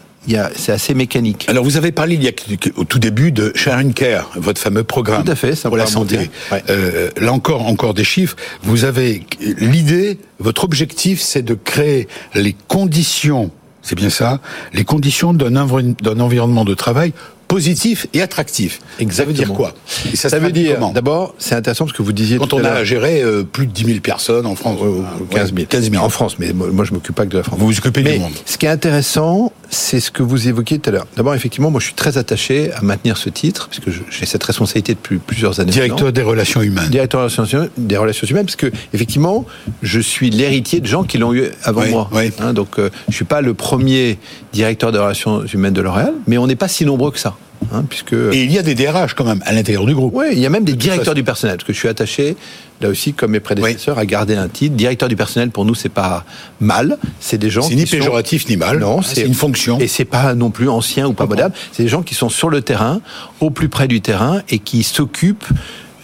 c'est 0.54 0.72
assez 0.72 0.94
mécanique. 0.94 1.46
Alors 1.48 1.64
vous 1.64 1.76
avez 1.76 1.92
parlé 1.92 2.14
il 2.14 2.22
y 2.22 2.28
a, 2.28 2.32
au 2.76 2.84
tout 2.84 2.98
début 2.98 3.32
de 3.32 3.52
Sharing 3.54 3.92
Care, 3.92 4.30
votre 4.36 4.60
fameux 4.60 4.84
programme 4.84 5.24
Tout 5.24 5.30
à 5.30 5.36
fait, 5.36 5.60
pour 5.62 5.76
la 5.76 5.86
santé. 5.86 6.30
Ouais. 6.50 6.62
Euh, 6.70 7.10
là 7.16 7.32
encore, 7.32 7.66
encore 7.66 7.94
des 7.94 8.04
chiffres. 8.04 8.36
Vous 8.62 8.84
avez 8.84 9.22
l'idée, 9.40 10.18
votre 10.38 10.64
objectif, 10.64 11.20
c'est 11.20 11.42
de 11.42 11.54
créer 11.54 12.08
les 12.34 12.54
conditions, 12.68 13.50
c'est 13.82 13.96
bien 13.96 14.10
ça, 14.10 14.40
les 14.72 14.84
conditions 14.84 15.32
d'un 15.32 15.56
environnement 15.56 16.64
de 16.64 16.74
travail 16.74 17.12
positif 17.48 18.06
et 18.14 18.22
attractif. 18.22 18.80
Ça 19.10 19.24
veut 19.24 19.32
dire 19.32 19.52
quoi 19.52 19.74
Et 20.12 20.16
Ça, 20.16 20.38
veut 20.38 20.52
dire, 20.52 20.78
d'abord, 20.92 21.34
c'est 21.38 21.54
intéressant 21.54 21.84
parce 21.84 21.96
que 21.96 22.02
vous 22.02 22.12
disiez 22.12 22.38
quand 22.38 22.46
tout 22.46 22.56
on 22.56 22.64
à 22.64 22.70
a 22.70 22.84
géré 22.84 23.22
euh, 23.22 23.42
plus 23.44 23.66
de 23.66 23.72
10 23.72 23.84
000 23.84 24.00
personnes 24.00 24.46
en 24.46 24.54
France, 24.56 24.78
Euh, 24.82 25.02
15 25.30 25.54
000. 25.54 25.66
15 25.68 25.90
000. 25.90 26.04
En 26.04 26.08
France, 26.08 26.38
mais 26.38 26.52
moi, 26.52 26.84
je 26.84 26.92
m'occupe 26.92 27.14
pas 27.14 27.24
que 27.24 27.30
de 27.30 27.38
la 27.38 27.42
France. 27.42 27.58
Vous 27.58 27.66
vous 27.66 27.78
occupez 27.78 28.02
du 28.02 28.10
mais 28.10 28.18
monde. 28.18 28.32
Ce 28.44 28.58
qui 28.58 28.66
est 28.66 28.70
intéressant, 28.70 29.52
c'est 29.70 30.00
ce 30.00 30.10
que 30.10 30.22
vous 30.22 30.48
évoquiez 30.48 30.78
tout 30.78 30.90
à 30.90 30.92
l'heure. 30.92 31.06
D'abord, 31.16 31.34
effectivement, 31.34 31.70
moi, 31.70 31.80
je 31.80 31.86
suis 31.86 31.94
très 31.94 32.18
attaché 32.18 32.72
à 32.72 32.82
maintenir 32.82 33.16
ce 33.16 33.28
titre, 33.30 33.68
puisque 33.70 33.90
j'ai 34.10 34.26
cette 34.26 34.44
responsabilité 34.44 34.94
depuis 34.94 35.18
plusieurs 35.18 35.60
années. 35.60 35.70
Directeur 35.72 35.98
maintenant. 35.98 36.12
des 36.12 36.22
relations 36.22 36.62
humaines. 36.62 36.88
Directeur 36.90 37.20
des 37.20 37.34
relations, 37.36 37.68
des 37.76 37.96
relations 37.96 38.26
humaines, 38.26 38.46
parce 38.46 38.56
que 38.56 38.70
effectivement, 38.92 39.44
je 39.82 40.00
suis 40.00 40.30
l'héritier 40.30 40.80
de 40.80 40.86
gens 40.86 41.04
qui 41.04 41.18
l'ont 41.18 41.32
eu 41.34 41.44
avant 41.62 41.82
Oui, 41.82 41.90
moi. 41.90 42.08
oui. 42.12 42.30
Hein, 42.40 42.52
donc, 42.52 42.78
euh, 42.78 42.90
je 43.08 43.14
suis 43.14 43.24
pas 43.24 43.40
le 43.40 43.54
premier 43.54 44.18
directeur 44.56 44.90
des 44.92 44.98
relations 44.98 45.44
humaines 45.44 45.74
de 45.74 45.82
L'Oréal, 45.82 46.14
mais 46.26 46.38
on 46.38 46.46
n'est 46.46 46.56
pas 46.56 46.68
si 46.68 46.84
nombreux 46.86 47.10
que 47.10 47.18
ça, 47.18 47.36
hein, 47.74 47.84
puisque 47.88 48.14
Et 48.14 48.42
il 48.44 48.50
y 48.52 48.58
a 48.58 48.62
des 48.62 48.74
DRH 48.74 49.14
quand 49.14 49.24
même 49.24 49.42
à 49.44 49.52
l'intérieur 49.52 49.84
du 49.84 49.94
groupe. 49.94 50.12
oui, 50.16 50.26
il 50.32 50.38
y 50.38 50.46
a 50.46 50.50
même 50.50 50.64
des 50.64 50.72
directeurs 50.74 51.14
du 51.14 51.22
personnel, 51.24 51.56
parce 51.56 51.66
que 51.66 51.72
je 51.74 51.78
suis 51.78 51.88
attaché, 51.88 52.36
là 52.80 52.88
aussi, 52.88 53.12
comme 53.12 53.32
mes 53.32 53.40
prédécesseurs, 53.40 53.98
à 53.98 54.06
garder 54.06 54.34
un 54.36 54.48
titre. 54.48 54.74
Directeur 54.74 55.08
du 55.10 55.16
personnel, 55.16 55.50
pour 55.50 55.64
nous, 55.66 55.74
c'est 55.74 55.90
pas 55.90 56.24
mal. 56.60 56.96
C'est 57.20 57.38
des 57.38 57.50
gens 57.50 57.62
C'est 57.62 57.74
ni 57.74 57.86
sont- 57.86 57.96
péjoratif 57.98 58.48
ni 58.48 58.56
mal. 58.56 58.78
Non, 58.78 59.02
c'est 59.02 59.22
une 59.22 59.34
fonction. 59.34 59.78
Et 59.78 59.88
c'est 59.88 60.04
pas 60.06 60.34
non 60.34 60.50
plus 60.50 60.68
ancien 60.70 61.06
ou 61.06 61.12
pas 61.12 61.26
moderne. 61.26 61.52
C'est 61.72 61.82
des 61.82 61.88
gens 61.88 62.02
qui 62.02 62.14
sont 62.14 62.28
sur 62.30 62.48
le 62.48 62.62
terrain, 62.62 63.00
au 63.40 63.50
plus 63.50 63.68
près 63.68 63.88
du 63.88 64.00
terrain, 64.00 64.40
et 64.48 64.58
qui 64.58 64.82
s'occupent 64.82 65.44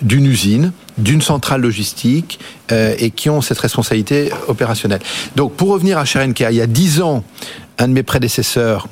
d'une 0.03 0.27
usine, 0.27 0.73
d'une 0.99 1.23
centrale 1.23 1.61
logistique, 1.61 2.39
euh, 2.73 2.95
et 2.99 3.11
qui 3.11 3.31
ont 3.31 3.41
cette 3.41 3.59
responsabilité 3.61 4.31
opérationnelle. 4.49 5.01
Donc, 5.37 5.53
pour 5.55 5.69
revenir 5.69 5.97
à 5.97 6.05
Sharenka, 6.05 6.51
il 6.51 6.57
y 6.57 6.61
a 6.61 6.67
dix 6.67 7.01
ans, 7.01 7.23
un 7.79 7.89
de 7.89 7.93
mes 7.93 8.03
prédécesseurs, 8.03 8.89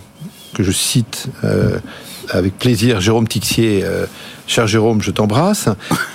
que 0.54 0.62
je 0.62 0.72
cite 0.72 1.28
euh, 1.44 1.78
avec 2.32 2.58
plaisir, 2.58 3.00
Jérôme 3.00 3.26
Tixier, 3.28 3.82
euh, 3.84 4.06
cher 4.46 4.66
Jérôme, 4.66 5.02
je 5.02 5.10
t'embrasse, 5.10 5.68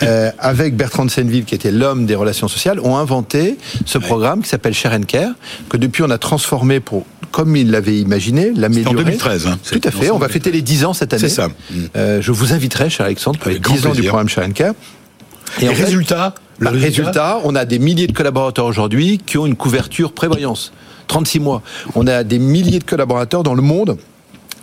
euh, 0.04 0.32
avec 0.40 0.76
Bertrand 0.76 1.06
de 1.06 1.12
Senneville, 1.12 1.46
qui 1.46 1.56
était 1.56 1.72
l'homme 1.72 2.06
des 2.06 2.16
relations 2.16 2.48
sociales, 2.48 2.80
ont 2.80 2.98
inventé 2.98 3.58
ce 3.86 3.98
programme 3.98 4.42
qui 4.42 4.50
s'appelle 4.50 4.74
Share 4.74 4.94
and 4.94 5.04
Care, 5.08 5.32
que 5.70 5.78
depuis 5.78 6.04
on 6.04 6.10
a 6.10 6.18
transformé 6.18 6.80
pour, 6.80 7.06
comme 7.32 7.56
il 7.56 7.72
l'avait 7.72 7.98
imaginé, 7.98 8.52
l'améliorer. 8.56 8.96
en 8.96 9.04
2013, 9.04 9.48
hein. 9.48 9.60
Tout 9.70 9.82
à 9.84 9.92
fait, 9.92 10.12
on 10.12 10.18
va 10.18 10.30
fêter 10.30 10.52
les 10.52 10.62
10 10.62 10.86
ans 10.86 10.94
cette 10.94 11.14
année. 11.14 11.22
C'est 11.22 11.30
ça. 11.30 11.50
Euh, 11.96 12.22
je 12.22 12.32
vous 12.32 12.54
inviterai, 12.54 12.90
cher 12.90 13.06
Alexandre, 13.06 13.40
pour 13.40 13.50
les 13.50 13.56
Avec 13.56 13.64
grand 13.64 13.76
10 13.76 13.88
ans 13.88 13.92
du 13.92 14.04
programme 14.04 14.30
Share 14.30 14.46
and 14.46 14.52
Care. 14.52 14.74
Et 15.62 15.70
en 15.70 15.74
fait, 15.74 15.84
résultat, 15.84 16.36
le 16.60 16.72
bah, 16.72 16.78
résultat, 16.78 17.40
on 17.44 17.56
a 17.56 17.66
des 17.66 17.80
milliers 17.80 18.08
de 18.08 18.14
collaborateurs 18.14 18.66
aujourd'hui 18.66 19.20
qui 19.26 19.38
ont 19.38 19.46
une 19.46 19.56
couverture 19.56 20.12
prévoyance. 20.12 20.74
36 21.08 21.40
mois. 21.40 21.62
On 21.96 22.08
a 22.08 22.24
des 22.24 22.40
milliers 22.40 22.80
de 22.80 22.84
collaborateurs 22.84 23.44
dans 23.44 23.54
le 23.54 23.62
monde. 23.62 23.98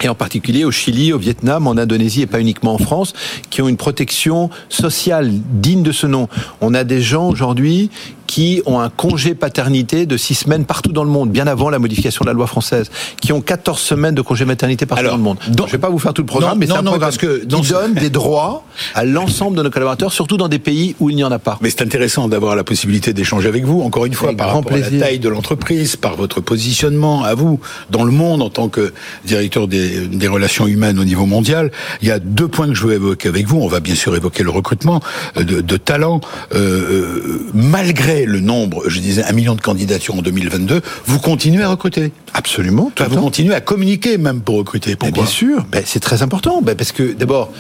Et 0.03 0.09
en 0.09 0.15
particulier 0.15 0.65
au 0.65 0.73
Chili, 0.73 1.13
au 1.13 1.19
Vietnam, 1.19 1.67
en 1.67 1.77
Indonésie 1.77 2.23
et 2.23 2.27
pas 2.27 2.41
uniquement 2.41 2.75
en 2.75 2.79
France, 2.79 3.13
qui 3.51 3.63
ont 3.63 3.69
une 3.69 3.77
protection 3.77 4.51
sociale 4.69 5.31
digne 5.33 5.83
de 5.83 5.93
ce 5.93 6.07
nom. 6.07 6.29
On 6.61 6.75
a 6.75 6.85
des 6.85 7.01
gens 7.01 7.29
aujourd'hui 7.29 7.91
qui 8.33 8.63
ont 8.65 8.81
un 8.81 8.89
congé 8.89 9.35
paternité 9.35 10.07
de 10.07 10.17
6 10.17 10.35
semaines 10.35 10.65
partout 10.65 10.93
dans 10.93 11.05
le 11.05 11.11
monde, 11.11 11.31
bien 11.31 11.47
avant 11.47 11.69
la 11.69 11.79
modification 11.79 12.25
de 12.25 12.31
la 12.31 12.33
loi 12.33 12.47
française, 12.47 12.91
qui 13.21 13.31
ont 13.31 13.43
14 13.43 13.79
semaines 13.79 14.15
de 14.15 14.23
congé 14.23 14.47
maternité 14.47 14.87
partout 14.87 15.01
Alors, 15.01 15.13
dans 15.13 15.19
le 15.19 15.23
monde. 15.23 15.37
je 15.45 15.51
ne 15.51 15.67
vais 15.67 15.77
pas 15.77 15.91
vous 15.91 15.99
faire 15.99 16.15
tout 16.15 16.23
le 16.23 16.27
programme, 16.27 16.53
Non, 16.53 16.57
mais 16.59 16.65
c'est 16.65 16.73
un 16.73 16.77
non, 16.77 16.93
programme 16.93 17.01
parce 17.01 17.19
que 17.19 17.45
qui 17.45 17.47
donne 17.47 17.93
des 17.93 18.09
droits 18.09 18.65
à 18.95 19.05
l'ensemble 19.05 19.59
de 19.59 19.63
nos 19.63 19.69
collaborateurs, 19.69 20.15
surtout 20.15 20.39
dans 20.39 20.49
des 20.49 20.59
pays 20.59 20.97
où 20.99 21.11
il 21.11 21.17
n'y 21.17 21.25
en 21.25 21.31
a 21.31 21.39
pas. 21.39 21.59
Mais 21.61 21.69
c'est 21.69 21.83
intéressant 21.83 22.27
d'avoir 22.27 22.57
la 22.57 22.65
possibilité 22.65 23.13
d'échanger 23.13 23.49
avec 23.49 23.67
vous, 23.67 23.83
encore 23.83 24.07
une 24.07 24.15
fois, 24.15 24.29
Avec 24.29 24.39
par 24.39 24.49
grand 24.49 24.61
rapport 24.61 24.79
à 24.79 24.79
la 24.79 24.99
taille 24.99 25.19
de 25.19 25.29
l'entreprise, 25.29 25.97
par 25.97 26.17
votre 26.17 26.41
positionnement 26.41 27.25
à 27.25 27.35
vous 27.35 27.61
dans 27.91 28.05
le 28.05 28.13
monde 28.13 28.41
en 28.41 28.49
tant 28.49 28.71
que 28.71 28.95
directeur 29.27 29.69
des, 29.69 29.92
des 30.07 30.29
relations 30.29 30.67
humaines 30.67 30.99
au 30.99 31.05
niveau 31.05 31.27
mondial. 31.27 31.71
Il 32.01 32.09
y 32.09 32.11
a 32.11 32.19
deux 32.19 32.49
points 32.49 32.69
que 32.69 32.75
je 32.75 32.87
veux 32.87 32.95
évoquer 32.95 33.29
avec 33.29 33.47
vous. 33.47 33.61
On 33.61 33.69
va 33.69 33.81
bien 33.81 33.95
sûr 33.95 34.15
évoquer 34.17 34.43
le 34.43 34.51
recrutement 34.51 35.01
euh, 35.37 35.45
de, 35.45 35.61
de 35.61 35.77
talents. 35.77 36.21
Euh, 36.55 36.59
euh, 36.59 37.51
malgré 37.55 37.93
malgré 37.93 38.27
le 38.27 38.41
nombre, 38.41 38.89
je 38.89 39.01
disais, 39.01 39.25
un 39.25 39.33
million 39.33 39.55
de 39.55 39.61
candidatures 39.61 40.15
en 40.15 40.23
2022, 40.23 40.81
vous 41.05 41.19
continuez 41.19 41.63
à 41.63 41.69
recruter. 41.69 42.13
Absolument. 42.33 42.91
Tout 42.95 43.05
vous 43.11 43.21
continuez 43.21 43.55
à 43.55 43.61
communiquer 43.61 44.19
même 44.19 44.41
pour 44.41 44.57
recruter. 44.57 44.97
Pourquoi 44.97 45.25
Bien 45.25 45.27
sûr. 45.27 45.67
Ben, 45.71 45.83
c'est 45.85 46.01
très 46.01 46.23
important. 46.23 46.63
Ben, 46.63 46.75
parce 46.75 46.93
que 46.93 47.13
d'abord, 47.13 47.53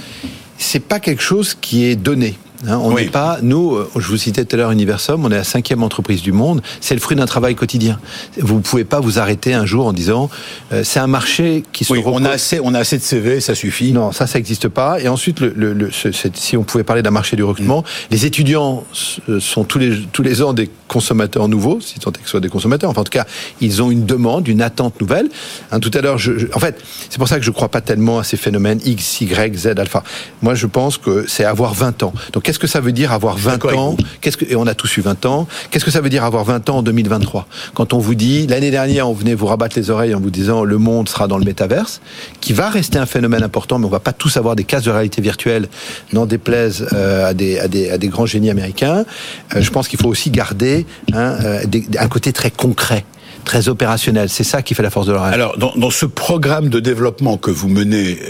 c'est 0.59 0.81
pas 0.81 1.01
quelque 1.01 1.23
chose 1.23 1.57
qui 1.61 1.85
est 1.85 1.97
donné. 1.97 2.39
Hein, 2.66 2.78
on 2.83 2.95
n'est 2.95 3.07
pas, 3.07 3.38
nous, 3.42 3.75
euh, 3.75 3.90
je 3.97 4.07
vous 4.07 4.16
citais 4.16 4.45
tout 4.45 4.54
à 4.54 4.59
l'heure 4.59 4.71
Universum, 4.71 5.25
on 5.25 5.31
est 5.31 5.37
la 5.37 5.45
cinquième 5.45 5.83
entreprise 5.83 6.23
du 6.23 6.33
monde. 6.33 6.62
C'est 6.81 6.95
le 6.95 7.00
fruit 7.00 7.16
d'un 7.16 7.26
travail 7.26 7.54
quotidien. 7.54 7.99
Vous 8.38 8.57
ne 8.57 8.61
pouvez 8.61 8.85
pas 8.85 9.00
vous 9.00 9.19
arrêter 9.19 9.52
un 9.52 9.66
jour 9.66 9.87
en 9.87 9.92
disant, 9.92 10.31
euh, 10.73 10.85
c'est 10.85 11.00
un 11.00 11.07
marché 11.07 11.64
qui 11.73 11.85
se. 11.85 11.92
Oui, 11.92 12.02
on 12.07 12.25
a 12.25 12.31
assez, 12.31 12.61
on 12.62 12.75
a 12.75 12.78
assez 12.78 12.99
de 12.99 13.02
CV, 13.02 13.40
ça 13.40 13.54
suffit. 13.54 13.92
Non, 13.92 14.12
ça, 14.12 14.26
ça 14.26 14.38
n'existe 14.38 14.69
pas. 14.69 15.00
Et 15.00 15.09
ensuite, 15.09 15.40
le, 15.40 15.52
le, 15.73 15.90
si 16.35 16.57
on 16.57 16.62
pouvait 16.62 16.85
parler 16.85 17.02
d'un 17.02 17.11
marché 17.11 17.37
du 17.37 17.42
recrutement, 17.42 17.81
mm. 17.81 17.85
les 18.11 18.26
étudiants 18.26 18.85
euh, 19.28 19.40
sont 19.40 19.64
tous 19.64 19.78
les 19.78 20.02
tous 20.12 20.23
les 20.23 20.42
ans 20.42 20.52
des 20.52 20.71
consommateurs 20.87 21.49
nouveaux, 21.49 21.81
si 21.81 21.99
tant 21.99 22.11
est 22.11 22.19
que 22.19 22.25
ce 22.25 22.31
soit 22.33 22.40
des 22.40 22.49
consommateurs. 22.49 22.90
Enfin, 22.90 23.00
en 23.00 23.04
tout 23.04 23.11
cas, 23.11 23.26
ils 23.61 23.83
ont 23.83 23.90
une 23.90 24.04
demande, 24.04 24.47
une 24.47 24.62
attente 24.62 25.00
nouvelle. 25.00 25.28
Hein, 25.71 25.81
tout 25.81 25.90
à 25.95 26.00
l'heure, 26.00 26.19
je, 26.19 26.33
en 26.54 26.61
fait, 26.61 26.81
c'est 27.09 27.19
pour 27.19 27.28
ça 27.28 27.38
que 27.38 27.45
je 27.45 27.50
ne 27.50 27.54
crois 27.54 27.71
pas 27.71 27.81
tellement 27.81 28.19
à 28.19 28.25
ces 28.25 28.37
phénomènes 28.37 28.81
X, 28.85 29.21
Y, 29.23 29.57
Z, 29.57 29.66
alpha. 29.78 30.04
Moi, 30.42 30.54
je 30.54 30.66
pense 30.66 30.99
que 30.99 31.25
c'est 31.26 31.45
avoir 31.45 31.75
20 31.75 32.02
ans. 32.02 32.12
Donc, 32.33 32.42
Qu'est-ce 32.52 32.61
que 32.61 32.66
ça 32.66 32.80
veut 32.80 32.92
dire 32.92 33.12
avoir 33.12 33.38
20 33.38 33.64
ans 33.73 33.97
Qu'est-ce 34.21 34.37
que 34.37 34.44
et 34.44 34.56
on 34.56 34.66
a 34.66 34.75
tous 34.75 34.99
eu 34.99 35.00
20 35.00 35.25
ans 35.25 35.49
Qu'est-ce 35.71 35.87
que 35.87 35.90
ça 35.90 36.02
veut 36.02 36.11
dire 36.11 36.23
avoir 36.23 36.44
20 36.44 36.68
ans 36.68 36.76
en 36.76 36.82
2023 36.82 37.47
Quand 37.73 37.94
on 37.94 37.99
vous 37.99 38.14
dit 38.14 38.47
l'année 38.47 38.71
dernière, 38.71 39.09
on 39.09 39.14
venait 39.14 39.32
vous 39.32 39.47
rabattre 39.47 39.78
les 39.78 39.88
oreilles 39.88 40.14
en 40.14 40.21
vous 40.21 40.28
disant 40.30 40.62
le 40.62 40.76
monde 40.76 41.09
sera 41.09 41.28
dans 41.28 41.38
le 41.38 41.47
métaverse, 41.47 42.02
qui 42.42 42.52
va 42.52 42.68
rester 42.68 42.99
un 42.99 43.06
phénomène 43.06 43.42
important, 43.42 43.78
mais 43.78 43.87
on 43.87 43.88
va 43.88 44.00
pas 44.00 44.12
tous 44.12 44.37
avoir 44.37 44.54
des 44.54 44.64
cases 44.64 44.82
de 44.82 44.90
réalité 44.90 45.23
virtuelle, 45.23 45.66
n'en 46.12 46.26
déplaise 46.26 46.87
euh, 46.92 47.30
à, 47.30 47.32
des, 47.32 47.59
à, 47.59 47.68
des, 47.68 47.88
à 47.88 47.97
des 47.97 48.09
grands 48.09 48.26
génies 48.26 48.50
américains. 48.50 49.06
Euh, 49.56 49.62
je 49.62 49.71
pense 49.71 49.88
qu'il 49.88 49.99
faut 49.99 50.09
aussi 50.09 50.30
garder 50.30 50.85
hein, 51.14 51.38
euh, 51.42 51.64
un 51.99 52.09
côté 52.09 52.35
très 52.35 52.50
concret 52.50 53.06
très 53.44 53.68
opérationnel. 53.68 54.28
C'est 54.28 54.44
ça 54.44 54.62
qui 54.62 54.75
fait 54.75 54.85
la 54.85 54.90
force 54.90 55.06
de 55.06 55.12
l'Oréal. 55.12 55.35
Alors, 55.35 55.59
dans, 55.59 55.73
dans, 55.75 55.90
ce 55.90 56.06
programme 56.06 56.68
de 56.68 56.78
développement 56.78 57.38
que 57.38 57.50
vous 57.50 57.68
menez, 57.68 58.21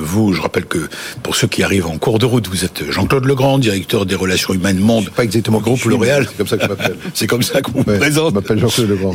vous, 0.00 0.32
je 0.32 0.40
rappelle 0.40 0.64
que 0.64 0.88
pour 1.22 1.36
ceux 1.36 1.46
qui 1.46 1.62
arrivent 1.62 1.86
en 1.86 1.98
cours 1.98 2.18
de 2.18 2.26
route, 2.26 2.48
vous 2.48 2.64
êtes 2.64 2.90
Jean-Claude 2.90 3.24
Legrand, 3.24 3.58
directeur 3.58 4.06
des 4.06 4.14
relations 4.14 4.54
humaines 4.54 4.78
monde. 4.78 5.10
Pas 5.10 5.24
exactement 5.24 5.60
groupe 5.60 5.82
L'Oréal. 5.84 6.26
C'est 6.28 6.36
comme 6.36 6.46
ça 6.46 6.56
qu'on 6.56 6.68
m'appelle. 6.68 6.96
C'est 7.14 7.26
comme 7.26 7.42
ça 7.42 7.62
qu'on 7.62 7.72
vous 7.82 7.84
présente. 7.84 8.30
Je 8.30 8.34
m'appelle 8.34 8.58
Jean-Claude 8.58 8.90
Legrand. 8.90 9.12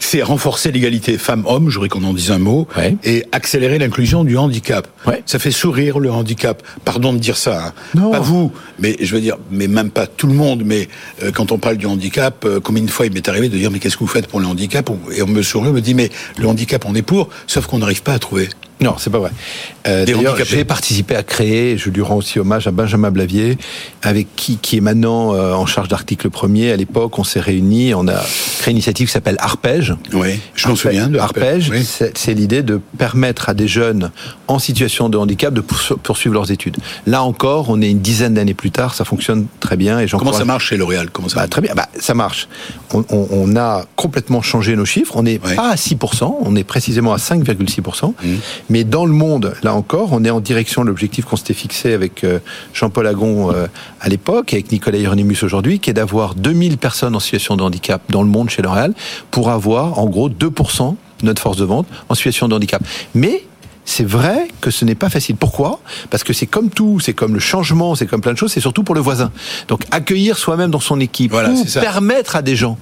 C'est 0.00 0.22
renforcer 0.22 0.72
l'égalité 0.72 1.18
femmes-hommes, 1.18 1.70
j'aurais 1.70 1.88
qu'on 1.88 2.04
en 2.04 2.12
dise 2.12 2.30
un 2.30 2.38
mot, 2.38 2.66
ouais. 2.76 2.96
et 3.04 3.24
accélérer 3.32 3.78
l'inclusion 3.78 4.24
du 4.24 4.36
handicap. 4.36 4.88
Ouais. 5.06 5.22
Ça 5.26 5.38
fait 5.38 5.50
sourire 5.50 5.98
le 5.98 6.10
handicap. 6.10 6.62
Pardon 6.84 7.12
de 7.12 7.18
dire 7.18 7.36
ça. 7.36 7.66
Hein. 7.66 7.72
Non. 7.94 8.10
Pas 8.10 8.20
vous, 8.20 8.52
mais 8.78 8.96
je 9.00 9.14
veux 9.14 9.20
dire, 9.20 9.36
mais 9.50 9.68
même 9.68 9.90
pas 9.90 10.06
tout 10.06 10.26
le 10.26 10.34
monde. 10.34 10.62
Mais 10.64 10.88
euh, 11.22 11.30
quand 11.32 11.52
on 11.52 11.58
parle 11.58 11.76
du 11.76 11.86
handicap, 11.86 12.44
euh, 12.44 12.60
combien 12.60 12.82
de 12.82 12.90
fois 12.90 13.06
il 13.06 13.12
m'est 13.12 13.28
arrivé 13.28 13.48
de 13.48 13.56
dire 13.56 13.70
mais 13.70 13.78
qu'est-ce 13.78 13.96
que 13.96 14.04
vous 14.04 14.06
faites 14.06 14.26
pour 14.26 14.40
le 14.40 14.46
handicap? 14.46 14.90
Et 15.14 15.22
on 15.22 15.26
me 15.26 15.42
sourit, 15.42 15.68
on 15.68 15.72
me 15.72 15.80
dit 15.80 15.94
mais 15.94 16.10
le 16.38 16.46
handicap 16.46 16.84
on 16.86 16.94
est 16.94 17.02
pour, 17.02 17.28
sauf 17.46 17.66
qu'on 17.66 17.78
n'arrive 17.78 18.02
pas 18.02 18.14
à 18.14 18.18
trouver. 18.18 18.48
Non, 18.80 18.94
c'est 18.98 19.10
pas 19.10 19.18
vrai. 19.18 19.30
Euh, 19.86 20.06
j'ai 20.44 20.64
participé 20.64 21.16
à 21.16 21.22
créer, 21.22 21.76
je 21.76 21.90
lui 21.90 22.02
rends 22.02 22.16
aussi 22.16 22.38
hommage 22.38 22.66
à 22.66 22.70
Benjamin 22.70 23.10
Blavier, 23.10 23.58
avec 24.02 24.28
qui, 24.36 24.58
qui 24.58 24.76
est 24.76 24.80
maintenant 24.80 25.34
euh, 25.34 25.52
en 25.52 25.66
charge 25.66 25.88
d'article 25.88 26.30
premier. 26.30 26.70
À 26.70 26.76
l'époque, 26.76 27.18
on 27.18 27.24
s'est 27.24 27.40
réunis, 27.40 27.94
on 27.94 28.06
a 28.06 28.20
créé 28.58 28.70
une 28.70 28.76
initiative 28.76 29.08
qui 29.08 29.12
s'appelle 29.12 29.36
Arpège. 29.40 29.94
Oui, 30.12 30.38
je 30.54 30.68
m'en 30.68 30.76
souviens 30.76 31.08
de 31.08 31.18
Arpège. 31.18 31.70
Oui. 31.70 31.84
C'est 31.84 32.34
l'idée 32.34 32.62
de 32.62 32.80
permettre 32.98 33.48
à 33.48 33.54
des 33.54 33.68
jeunes 33.68 34.10
en 34.46 34.58
situation 34.58 35.08
de 35.08 35.18
handicap 35.18 35.52
de 35.52 35.60
poursuivre 35.60 36.34
leurs 36.34 36.50
études. 36.50 36.76
Là 37.06 37.22
encore, 37.22 37.70
on 37.70 37.80
est 37.80 37.90
une 37.90 38.00
dizaine 38.00 38.34
d'années 38.34 38.54
plus 38.54 38.70
tard, 38.70 38.94
ça 38.94 39.04
fonctionne 39.04 39.46
très 39.60 39.76
bien. 39.76 39.98
Et 40.00 40.06
Comment 40.08 40.32
ça 40.32 40.44
marche 40.44 40.68
chez 40.68 40.76
L'Oréal? 40.76 41.10
Comment 41.10 41.28
ça 41.28 41.36
bah, 41.36 41.48
Très 41.48 41.60
bien, 41.60 41.74
bah, 41.74 41.88
ça 41.98 42.14
marche. 42.14 42.48
On, 42.94 43.04
on, 43.10 43.28
on, 43.30 43.56
a 43.56 43.84
complètement 43.96 44.42
changé 44.42 44.76
nos 44.76 44.84
chiffres. 44.84 45.16
On 45.16 45.22
n'est 45.22 45.38
pas 45.38 45.70
à 45.70 45.74
6%, 45.74 46.36
on 46.40 46.56
est 46.56 46.64
précisément 46.64 47.12
à 47.12 47.16
5,6%. 47.16 48.08
Mmh. 48.08 48.34
Mais 48.70 48.84
dans 48.84 49.06
le 49.06 49.12
monde, 49.12 49.54
là 49.62 49.74
encore, 49.74 50.10
on 50.12 50.24
est 50.24 50.30
en 50.30 50.40
direction 50.40 50.82
de 50.82 50.88
l'objectif 50.88 51.24
qu'on 51.24 51.36
s'était 51.36 51.54
fixé 51.54 51.92
avec 51.94 52.24
euh, 52.24 52.38
Jean-Paul 52.74 53.06
Agon 53.06 53.52
euh, 53.52 53.66
à 54.00 54.08
l'époque, 54.08 54.52
et 54.52 54.56
avec 54.56 54.72
Nicolas 54.72 54.98
Hieronymus 54.98 55.38
aujourd'hui, 55.42 55.78
qui 55.78 55.90
est 55.90 55.94
d'avoir 55.94 56.34
2000 56.34 56.78
personnes 56.78 57.16
en 57.16 57.20
situation 57.20 57.56
de 57.56 57.62
handicap 57.62 58.02
dans 58.10 58.22
le 58.22 58.28
monde 58.28 58.50
chez 58.50 58.62
L'Oréal, 58.62 58.94
pour 59.30 59.50
avoir 59.50 59.98
en 59.98 60.06
gros 60.06 60.28
2% 60.28 60.96
de 61.20 61.26
notre 61.26 61.42
force 61.42 61.56
de 61.56 61.64
vente 61.64 61.86
en 62.08 62.14
situation 62.14 62.48
de 62.48 62.54
handicap. 62.54 62.82
Mais 63.14 63.44
c'est 63.88 64.04
vrai 64.04 64.48
que 64.60 64.70
ce 64.70 64.84
n'est 64.84 64.94
pas 64.94 65.08
facile. 65.08 65.36
Pourquoi? 65.36 65.80
Parce 66.10 66.22
que 66.22 66.34
c'est 66.34 66.46
comme 66.46 66.68
tout, 66.68 67.00
c'est 67.00 67.14
comme 67.14 67.32
le 67.32 67.40
changement, 67.40 67.94
c'est 67.94 68.06
comme 68.06 68.20
plein 68.20 68.34
de 68.34 68.38
choses, 68.38 68.52
c'est 68.52 68.60
surtout 68.60 68.82
pour 68.82 68.94
le 68.94 69.00
voisin. 69.00 69.32
Donc 69.66 69.84
accueillir 69.90 70.36
soi-même 70.36 70.70
dans 70.70 70.78
son 70.78 71.00
équipe, 71.00 71.30
voilà, 71.30 71.48
ou 71.48 71.64
permettre 71.80 72.36
à 72.36 72.42
des 72.42 72.54
gens 72.54 72.76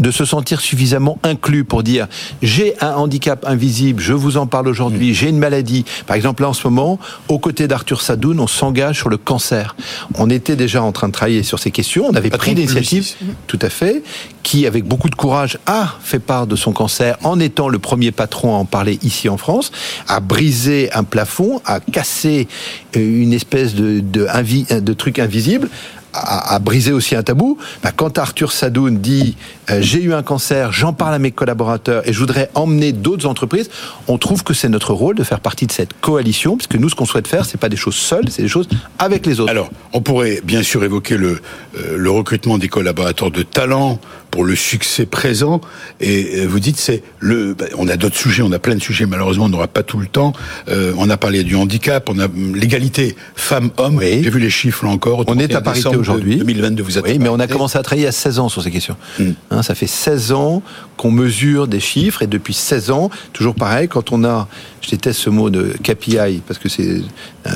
de 0.00 0.10
se 0.10 0.24
sentir 0.24 0.60
suffisamment 0.60 1.20
inclus 1.22 1.62
pour 1.62 1.84
dire 1.84 2.08
j'ai 2.42 2.74
un 2.80 2.94
handicap 2.94 3.46
invisible, 3.46 4.02
je 4.02 4.12
vous 4.12 4.36
en 4.36 4.48
parle 4.48 4.66
aujourd'hui, 4.66 5.12
mmh. 5.12 5.14
j'ai 5.14 5.28
une 5.28 5.38
maladie. 5.38 5.84
Par 6.08 6.16
exemple, 6.16 6.42
là 6.42 6.48
en 6.48 6.52
ce 6.54 6.66
moment, 6.66 6.98
aux 7.28 7.38
côtés 7.38 7.68
d'Arthur 7.68 8.02
Sadoun, 8.02 8.40
on 8.40 8.48
s'engage 8.48 8.98
sur 8.98 9.10
le 9.10 9.16
cancer. 9.16 9.76
On 10.16 10.28
était 10.28 10.56
déjà 10.56 10.82
en 10.82 10.90
train 10.90 11.06
de 11.06 11.12
travailler 11.12 11.44
sur 11.44 11.60
ces 11.60 11.70
questions, 11.70 12.06
on 12.10 12.16
avait 12.16 12.30
pris 12.30 12.56
l'initiative, 12.56 13.14
tout 13.46 13.60
à 13.62 13.70
fait, 13.70 14.02
qui 14.42 14.66
avec 14.66 14.84
beaucoup 14.84 15.08
de 15.08 15.14
courage 15.14 15.56
a 15.66 15.94
fait 16.02 16.18
part 16.18 16.48
de 16.48 16.56
son 16.56 16.72
cancer 16.72 17.16
en 17.22 17.38
étant 17.38 17.68
le 17.68 17.78
premier 17.78 18.10
patron 18.10 18.56
à 18.56 18.58
en 18.58 18.64
parler 18.64 18.98
ici 19.04 19.28
en 19.28 19.36
France, 19.36 19.70
a 20.08 20.18
brisé 20.18 20.47
un 20.92 21.04
plafond, 21.04 21.60
à 21.64 21.80
casser 21.80 22.48
euh, 22.96 23.22
une 23.22 23.32
espèce 23.32 23.74
de 23.74 24.92
truc 24.92 25.18
invisible, 25.18 25.68
à, 26.12 26.58
briser 26.58 26.92
aussi 26.92 27.14
un 27.14 27.22
tabou. 27.22 27.58
Bah, 27.82 27.92
quand 27.94 28.18
Arthur 28.18 28.52
Sadoun 28.52 28.98
dit 28.98 29.36
euh, 29.70 29.78
j'ai 29.80 30.02
eu 30.02 30.14
un 30.14 30.22
cancer, 30.22 30.72
j'en 30.72 30.92
parle 30.92 31.14
à 31.14 31.18
mes 31.18 31.30
collaborateurs 31.30 32.06
et 32.08 32.12
je 32.12 32.18
voudrais 32.18 32.50
emmener 32.54 32.92
d'autres 32.92 33.26
entreprises, 33.26 33.70
on 34.06 34.18
trouve 34.18 34.42
que 34.42 34.54
c'est 34.54 34.68
notre 34.68 34.92
rôle 34.92 35.16
de 35.16 35.24
faire 35.24 35.40
partie 35.40 35.66
de 35.66 35.72
cette 35.72 35.98
coalition, 36.00 36.56
parce 36.56 36.66
que 36.66 36.78
nous, 36.78 36.88
ce 36.88 36.94
qu'on 36.94 37.04
souhaite 37.04 37.28
faire, 37.28 37.44
c'est 37.44 37.58
pas 37.58 37.68
des 37.68 37.76
choses 37.76 37.96
seules, 37.96 38.28
c'est 38.30 38.42
des 38.42 38.48
choses 38.48 38.68
avec 38.98 39.26
les 39.26 39.40
autres. 39.40 39.50
Alors, 39.50 39.70
on 39.92 40.00
pourrait 40.00 40.40
bien 40.42 40.62
sûr 40.62 40.84
évoquer 40.84 41.16
le, 41.16 41.40
euh, 41.76 41.96
le 41.96 42.10
recrutement 42.10 42.58
des 42.58 42.68
collaborateurs 42.68 43.30
de 43.30 43.42
talent, 43.42 44.00
pour 44.30 44.44
le 44.44 44.54
succès 44.54 45.06
présent. 45.06 45.60
Et 46.00 46.40
euh, 46.40 46.46
vous 46.46 46.60
dites, 46.60 46.76
c'est 46.76 47.02
le. 47.18 47.54
Bah, 47.54 47.66
on 47.76 47.88
a 47.88 47.96
d'autres 47.96 48.16
sujets, 48.16 48.42
on 48.42 48.52
a 48.52 48.58
plein 48.58 48.74
de 48.74 48.82
sujets. 48.82 49.06
Malheureusement, 49.06 49.46
on 49.46 49.48
n'aura 49.48 49.68
pas 49.68 49.82
tout 49.82 49.98
le 49.98 50.06
temps. 50.06 50.32
Euh, 50.68 50.92
on 50.96 51.10
a 51.10 51.16
parlé 51.16 51.44
du 51.44 51.56
handicap, 51.56 52.08
on 52.10 52.18
a 52.18 52.28
l'égalité 52.54 53.16
femmes-hommes. 53.34 53.96
Oui. 53.96 54.22
J'ai 54.22 54.30
vu 54.30 54.40
les 54.40 54.50
chiffres 54.50 54.84
là 54.84 54.90
encore. 54.90 55.24
On 55.26 55.38
est 55.38 55.54
à 55.54 55.60
parité 55.60 55.96
aujourd'hui. 55.96 56.36
2022, 56.36 56.82
vous 56.82 56.98
êtes. 56.98 57.04
Oui, 57.04 57.18
mais 57.18 57.28
on 57.28 57.40
a 57.40 57.46
commencé 57.46 57.78
à 57.78 57.82
travailler 57.82 58.06
à 58.06 58.12
16 58.12 58.38
ans 58.38 58.48
sur 58.48 58.62
ces 58.62 58.70
questions. 58.70 58.96
Hmm. 59.18 59.32
Hein, 59.50 59.62
ça 59.62 59.74
fait 59.74 59.86
16 59.86 60.32
ans 60.32 60.62
qu'on 60.96 61.10
mesure 61.10 61.68
des 61.68 61.80
chiffres 61.80 62.22
et 62.22 62.26
depuis 62.26 62.54
16 62.54 62.90
ans, 62.90 63.10
toujours 63.32 63.54
pareil, 63.54 63.88
quand 63.88 64.12
on 64.12 64.24
a 64.24 64.48
je 64.80 64.90
déteste 64.90 65.20
ce 65.20 65.30
mot 65.30 65.50
de 65.50 65.74
KPI 65.82 66.42
parce 66.46 66.58
que 66.58 66.68
c'est 66.68 67.02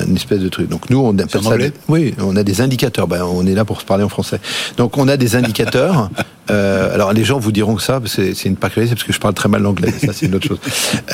une 0.05 0.15
espèce 0.15 0.39
de 0.39 0.49
truc. 0.49 0.69
Donc 0.69 0.89
nous, 0.89 0.99
on 0.99 1.17
appelle 1.17 1.41
ça. 1.41 1.55
oui, 1.87 2.13
on 2.19 2.35
a 2.35 2.43
des 2.43 2.61
indicateurs. 2.61 3.07
Ben, 3.07 3.23
on 3.23 3.45
est 3.45 3.55
là 3.55 3.65
pour 3.65 3.81
se 3.81 3.85
parler 3.85 4.03
en 4.03 4.09
français. 4.09 4.39
Donc 4.77 4.97
on 4.97 5.07
a 5.07 5.17
des 5.17 5.35
indicateurs. 5.35 6.09
euh, 6.51 6.93
alors 6.93 7.13
les 7.13 7.23
gens 7.23 7.39
vous 7.39 7.51
diront 7.51 7.75
que 7.75 7.81
ça, 7.81 8.01
c'est 8.05 8.45
une 8.45 8.55
particularité, 8.55 8.95
parce 8.95 9.05
que 9.05 9.13
je 9.13 9.19
parle 9.19 9.33
très 9.33 9.49
mal 9.49 9.61
l'anglais. 9.61 9.91
Ça, 9.91 10.13
c'est 10.13 10.25
une 10.25 10.35
autre 10.35 10.47
chose. 10.47 10.59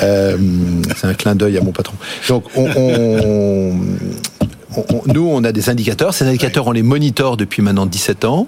Euh, 0.02 0.36
c'est 0.96 1.06
un 1.06 1.14
clin 1.14 1.34
d'œil 1.34 1.58
à 1.58 1.60
mon 1.60 1.72
patron. 1.72 1.94
Donc 2.28 2.44
on, 2.56 2.68
on 2.74 3.74
nous, 5.06 5.28
on 5.28 5.42
a 5.44 5.52
des 5.52 5.68
indicateurs. 5.68 6.14
Ces 6.14 6.26
indicateurs, 6.26 6.66
on 6.66 6.72
les 6.72 6.82
monitore 6.82 7.36
depuis 7.36 7.62
maintenant 7.62 7.86
17 7.86 8.24
ans. 8.24 8.46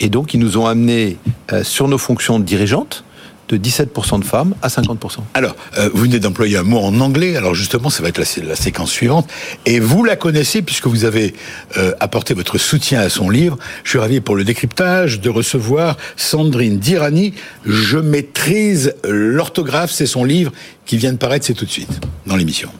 Et 0.00 0.08
donc, 0.08 0.34
ils 0.34 0.40
nous 0.40 0.58
ont 0.58 0.66
amenés 0.66 1.16
euh, 1.52 1.62
sur 1.62 1.88
nos 1.88 1.98
fonctions 1.98 2.40
dirigeantes 2.40 3.04
de 3.50 3.56
17% 3.56 4.20
de 4.20 4.24
femmes 4.24 4.54
à 4.62 4.68
50%. 4.68 5.18
Alors, 5.34 5.56
euh, 5.76 5.90
vous 5.92 6.02
venez 6.02 6.20
d'employer 6.20 6.56
un 6.56 6.62
mot 6.62 6.78
en 6.78 7.00
anglais, 7.00 7.36
alors 7.36 7.54
justement, 7.54 7.90
ça 7.90 8.02
va 8.02 8.08
être 8.08 8.18
la, 8.18 8.24
la, 8.46 8.56
séquence 8.56 8.90
suivante, 8.90 9.28
et 9.66 9.80
vous 9.80 10.04
la 10.04 10.16
connaissez 10.16 10.62
puisque 10.62 10.86
vous 10.86 11.04
avez 11.04 11.34
euh, 11.76 11.92
apporté 12.00 12.34
votre 12.34 12.58
soutien 12.58 13.00
à 13.00 13.08
son 13.08 13.28
livre. 13.28 13.58
Je 13.84 13.90
suis 13.90 13.98
ravi 13.98 14.20
pour 14.20 14.36
le 14.36 14.44
décryptage 14.44 15.20
de 15.20 15.30
recevoir 15.30 15.96
Sandrine 16.16 16.78
Dirani. 16.78 17.34
Je 17.66 17.98
maîtrise 17.98 18.94
l'orthographe, 19.04 19.90
c'est 19.90 20.06
son 20.06 20.24
livre 20.24 20.52
qui 20.86 20.96
vient 20.96 21.12
de 21.12 21.18
paraître, 21.18 21.46
c'est 21.46 21.54
tout 21.54 21.64
de 21.64 21.70
suite, 21.70 22.00
dans 22.26 22.36
l'émission. 22.36 22.70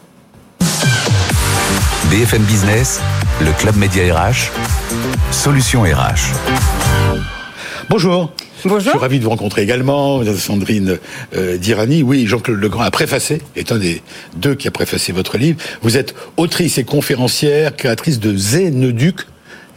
BFM 2.11 2.43
Business, 2.43 3.01
le 3.41 3.53
Club 3.53 3.77
Média 3.77 4.03
RH, 4.15 4.51
Solution 5.31 5.83
RH. 5.83 6.35
Bonjour. 7.89 8.33
Bonjour. 8.65 8.81
Je 8.81 8.91
suis 8.91 8.99
ravi 8.99 9.19
de 9.19 9.25
vous 9.25 9.31
rencontrer 9.31 9.63
également, 9.63 10.23
Sandrine 10.37 10.99
euh, 11.35 11.57
Dirani. 11.57 12.03
Oui, 12.03 12.27
Jean-Claude 12.27 12.61
Legrand 12.61 12.83
a 12.83 12.91
préfacé, 12.91 13.41
est 13.57 13.73
un 13.73 13.79
des 13.79 14.03
deux 14.37 14.55
qui 14.55 14.69
a 14.69 14.71
préfacé 14.71 15.13
votre 15.13 15.39
livre. 15.39 15.59
Vous 15.83 15.97
êtes 15.97 16.15
autrice 16.37 16.77
et 16.77 16.85
conférencière, 16.85 17.75
créatrice 17.75 18.21
de 18.21 18.37
Zéneduc, 18.37 19.21